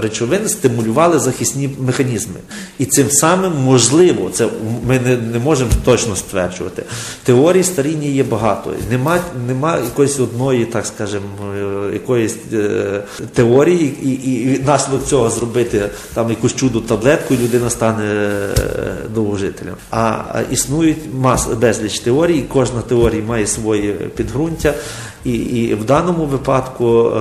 речовин 0.00 0.48
стимулювали 0.48 1.18
захисні 1.18 1.70
механізми. 1.78 2.34
І 2.78 2.84
цим 2.84 3.10
самим 3.10 3.52
можливо, 3.52 4.30
це 4.30 4.48
ми 4.86 5.00
не, 5.00 5.16
не 5.16 5.38
можемо 5.38 5.70
точно 5.84 6.16
стверджувати. 6.16 6.82
Теорій 7.22 7.62
старіння 7.62 8.08
є 8.08 8.22
багато. 8.24 8.74
Нема, 8.90 9.20
нема 9.46 9.76
якоїсь 9.76 10.20
одної, 10.20 10.64
так 10.64 10.86
скажемо, 10.86 11.26
е, 11.56 11.92
якоїсь 11.92 12.36
е, 12.52 13.02
теорії, 13.32 13.96
і, 14.02 14.10
і, 14.10 14.54
і 14.54 14.62
наслідок 14.66 15.06
цього 15.06 15.30
зробити 15.30 15.90
там 16.14 16.30
якусь 16.30 16.54
чудо 16.54 16.80
таблетку, 16.80 17.34
і 17.34 17.36
людина 17.36 17.70
стане 17.70 18.04
е, 18.04 18.54
довгожителем. 19.14 19.74
А, 19.90 20.00
а 20.28 20.42
існують 20.50 20.98
мас 21.14 21.46
безліч 21.46 21.98
теорій, 21.98 22.38
і 22.38 22.42
кожна 22.42 22.80
теорія 22.80 23.22
має 23.22 23.46
своє 23.46 23.92
підґрунтя. 23.92 24.74
І, 25.24 25.32
і 25.32 25.74
в 25.74 25.84
даному 25.84 26.24
випадку. 26.24 27.12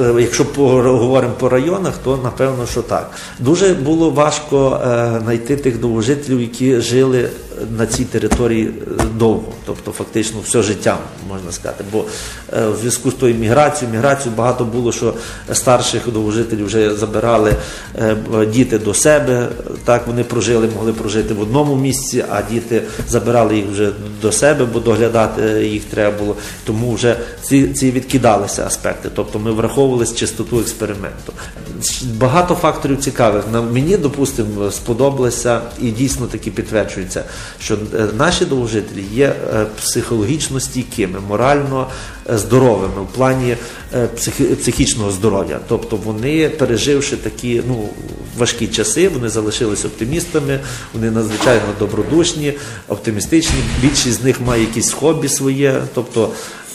Е, 0.00 0.14
Якщо 0.22 0.44
поговоримо 0.44 1.32
по 1.38 1.48
районах, 1.48 1.94
то 2.04 2.16
напевно, 2.24 2.66
що 2.66 2.82
так. 2.82 3.10
Дуже 3.38 3.74
було 3.74 4.10
важко 4.10 4.80
е, 4.84 5.20
знайти 5.22 5.56
тих 5.56 5.80
довгожителів, 5.80 6.40
які 6.40 6.80
жили 6.80 7.28
на 7.78 7.86
цій 7.86 8.04
території 8.04 8.66
е, 8.66 9.04
довго, 9.16 9.52
тобто 9.66 9.90
фактично 9.90 10.40
все 10.44 10.62
життя, 10.62 10.98
можна 11.28 11.52
сказати. 11.52 11.84
Бо 11.92 12.04
в 12.52 12.76
зв'язку 12.80 13.10
з 13.10 13.14
тою 13.14 13.34
міграцією, 13.34 13.96
міграцією 13.96 14.36
багато 14.36 14.64
було, 14.64 14.92
що 14.92 15.14
старших 15.52 16.12
довгожителів 16.12 16.66
вже 16.66 16.94
забирали 16.94 17.52
діти 18.52 18.78
до 18.78 18.94
себе. 18.94 19.48
Так 19.84 20.06
вони 20.06 20.24
прожили, 20.24 20.68
могли 20.76 20.92
прожити 20.92 21.34
в 21.34 21.40
одному 21.40 21.76
місці, 21.76 22.24
а 22.30 22.42
діти 22.42 22.82
забирали 23.08 23.56
їх 23.56 23.66
вже 23.66 23.90
до 24.22 24.32
себе, 24.32 24.64
бо 24.64 24.80
доглядати 24.80 25.42
їх 25.66 25.84
треба 25.84 26.18
було. 26.18 26.36
Тому 26.64 26.94
вже 26.94 27.16
ці, 27.42 27.68
ці 27.68 27.90
відкидалися 27.90 28.66
аспекти. 28.66 29.08
Тобто 29.14 29.38
ми 29.38 29.52
враховували 29.60 30.06
чистоту 30.06 30.60
експерименту. 30.60 31.32
Багато 32.18 32.54
факторів 32.54 33.00
цікавих. 33.00 33.44
На 33.52 33.62
мені, 33.62 33.96
допустимо, 33.96 34.70
сподобалося 34.70 35.60
і 35.82 35.90
дійсно 35.90 36.26
таки 36.26 36.50
підтверджується, 36.50 37.24
що 37.60 37.74
е, 37.74 38.06
наші 38.18 38.44
довжителі 38.44 39.04
є 39.12 39.26
е, 39.26 39.66
психологічно 39.80 40.60
стійкими, 40.60 41.20
морально 41.28 41.86
е, 42.30 42.38
здоровими 42.38 43.02
в 43.02 43.06
плані 43.06 43.56
психічного 44.60 45.10
здоров'я. 45.10 45.58
Тобто 45.68 45.96
вони, 45.96 46.48
переживши 46.48 47.16
такі 47.16 47.62
ну, 47.68 47.88
важкі 48.38 48.66
часи, 48.66 49.08
вони 49.08 49.28
залишились 49.28 49.84
оптимістами, 49.84 50.60
вони 50.94 51.10
надзвичайно 51.10 51.62
добродушні, 51.78 52.52
оптимістичні. 52.88 53.56
Більшість 53.80 54.20
з 54.20 54.24
них 54.24 54.40
має 54.40 54.60
якісь 54.60 54.92
хобі 54.92 55.28
своє, 55.28 55.82
тобто 55.94 56.30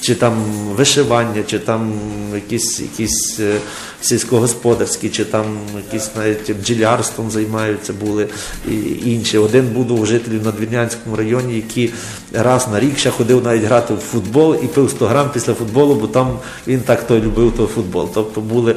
чи 0.05 0.15
там 0.15 0.33
вишивання, 0.75 1.43
чи 1.47 1.59
там 1.59 1.93
якісь, 2.33 2.79
якісь 2.79 3.39
е, 3.39 3.57
сільськогосподарські, 4.01 5.09
чи 5.09 5.25
там 5.25 5.45
якісь 5.75 6.09
навіть 6.15 6.57
бджілярством 6.57 7.31
займаються 7.31 7.93
були 7.93 8.27
і 8.69 9.11
інші. 9.11 9.37
Один 9.37 9.67
був 9.67 9.99
у 9.99 10.05
жителів 10.05 10.45
на 10.45 10.51
Двірнянському 10.51 11.15
районі, 11.15 11.55
який 11.55 11.93
раз 12.33 12.67
на 12.67 12.79
рік 12.79 12.97
ще 12.97 13.09
ходив 13.09 13.43
навіть 13.43 13.63
грати 13.63 13.93
в 13.93 13.97
футбол 13.97 14.55
і 14.63 14.67
пив 14.67 14.89
100 14.89 15.05
грам 15.05 15.29
після 15.33 15.53
футболу, 15.53 15.95
бо 15.95 16.07
там 16.07 16.39
він 16.67 16.79
так 16.79 17.07
то 17.07 17.19
любив 17.19 17.53
той 17.57 17.67
футбол. 17.67 18.09
Тобто 18.13 18.41
були, 18.41 18.75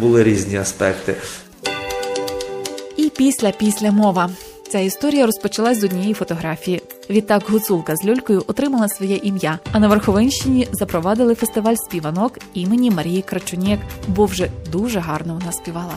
були, 0.00 0.22
різні 0.22 0.56
аспекти. 0.56 1.14
І 2.96 3.10
після 3.16 3.50
після 3.50 3.92
мова. 3.92 4.30
Ця 4.70 4.78
історія 4.78 5.26
розпочалась 5.26 5.80
з 5.80 5.84
однієї 5.84 6.14
фотографії. 6.14 6.82
Відтак 7.12 7.42
гуцулка 7.50 7.96
з 7.96 8.04
люлькою 8.04 8.44
отримала 8.46 8.88
своє 8.88 9.16
ім'я. 9.16 9.58
А 9.72 9.78
на 9.78 9.88
Верховинщині 9.88 10.68
запровадили 10.72 11.34
фестиваль 11.34 11.74
співанок 11.74 12.38
імені 12.54 12.90
Марії 12.90 13.22
Крачунєк, 13.22 13.80
бо 14.08 14.24
вже 14.24 14.50
дуже 14.72 15.00
гарно 15.00 15.34
вона 15.34 15.52
співала. 15.52 15.94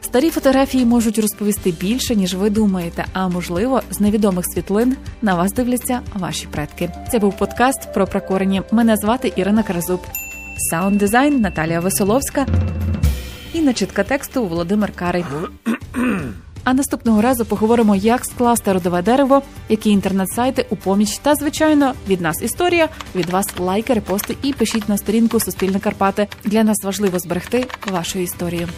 Старі 0.00 0.30
фотографії 0.30 0.84
можуть 0.84 1.18
розповісти 1.18 1.70
більше, 1.70 2.16
ніж 2.16 2.34
ви 2.34 2.50
думаєте. 2.50 3.04
А 3.12 3.28
можливо, 3.28 3.82
з 3.90 4.00
невідомих 4.00 4.44
світлин 4.46 4.96
на 5.22 5.34
вас 5.34 5.52
дивляться 5.52 6.00
ваші 6.14 6.46
предки. 6.46 6.90
Це 7.10 7.18
був 7.18 7.36
подкаст 7.36 7.92
про 7.94 8.06
прокорені. 8.06 8.62
Мене 8.72 8.96
звати 8.96 9.32
Ірина 9.36 9.62
Каразуб. 9.62 10.00
Саунд 10.70 10.98
дизайн 10.98 11.40
Наталія 11.40 11.80
Веселовська 11.80 12.46
і 13.52 13.60
начитка 13.60 14.04
тексту 14.04 14.46
Володимир 14.46 14.92
Карий. 14.92 15.24
А 16.64 16.74
наступного 16.74 17.22
разу 17.22 17.44
поговоримо, 17.44 17.96
як 17.96 18.24
скласти 18.24 18.72
родове 18.72 19.02
дерево, 19.02 19.42
які 19.68 19.90
інтернет-сайти 19.90 20.66
у 20.70 20.76
поміч. 20.76 21.18
Та 21.18 21.34
звичайно, 21.34 21.92
від 22.08 22.20
нас 22.20 22.42
історія, 22.42 22.88
від 23.14 23.30
вас 23.30 23.46
лайки, 23.58 23.94
репости 23.94 24.36
і 24.42 24.52
пишіть 24.52 24.88
на 24.88 24.98
сторінку 24.98 25.40
Суспільне 25.40 25.80
Карпати. 25.80 26.28
Для 26.44 26.64
нас 26.64 26.84
важливо 26.84 27.18
зберегти 27.18 27.66
вашу 27.92 28.18
історію. 28.18 28.68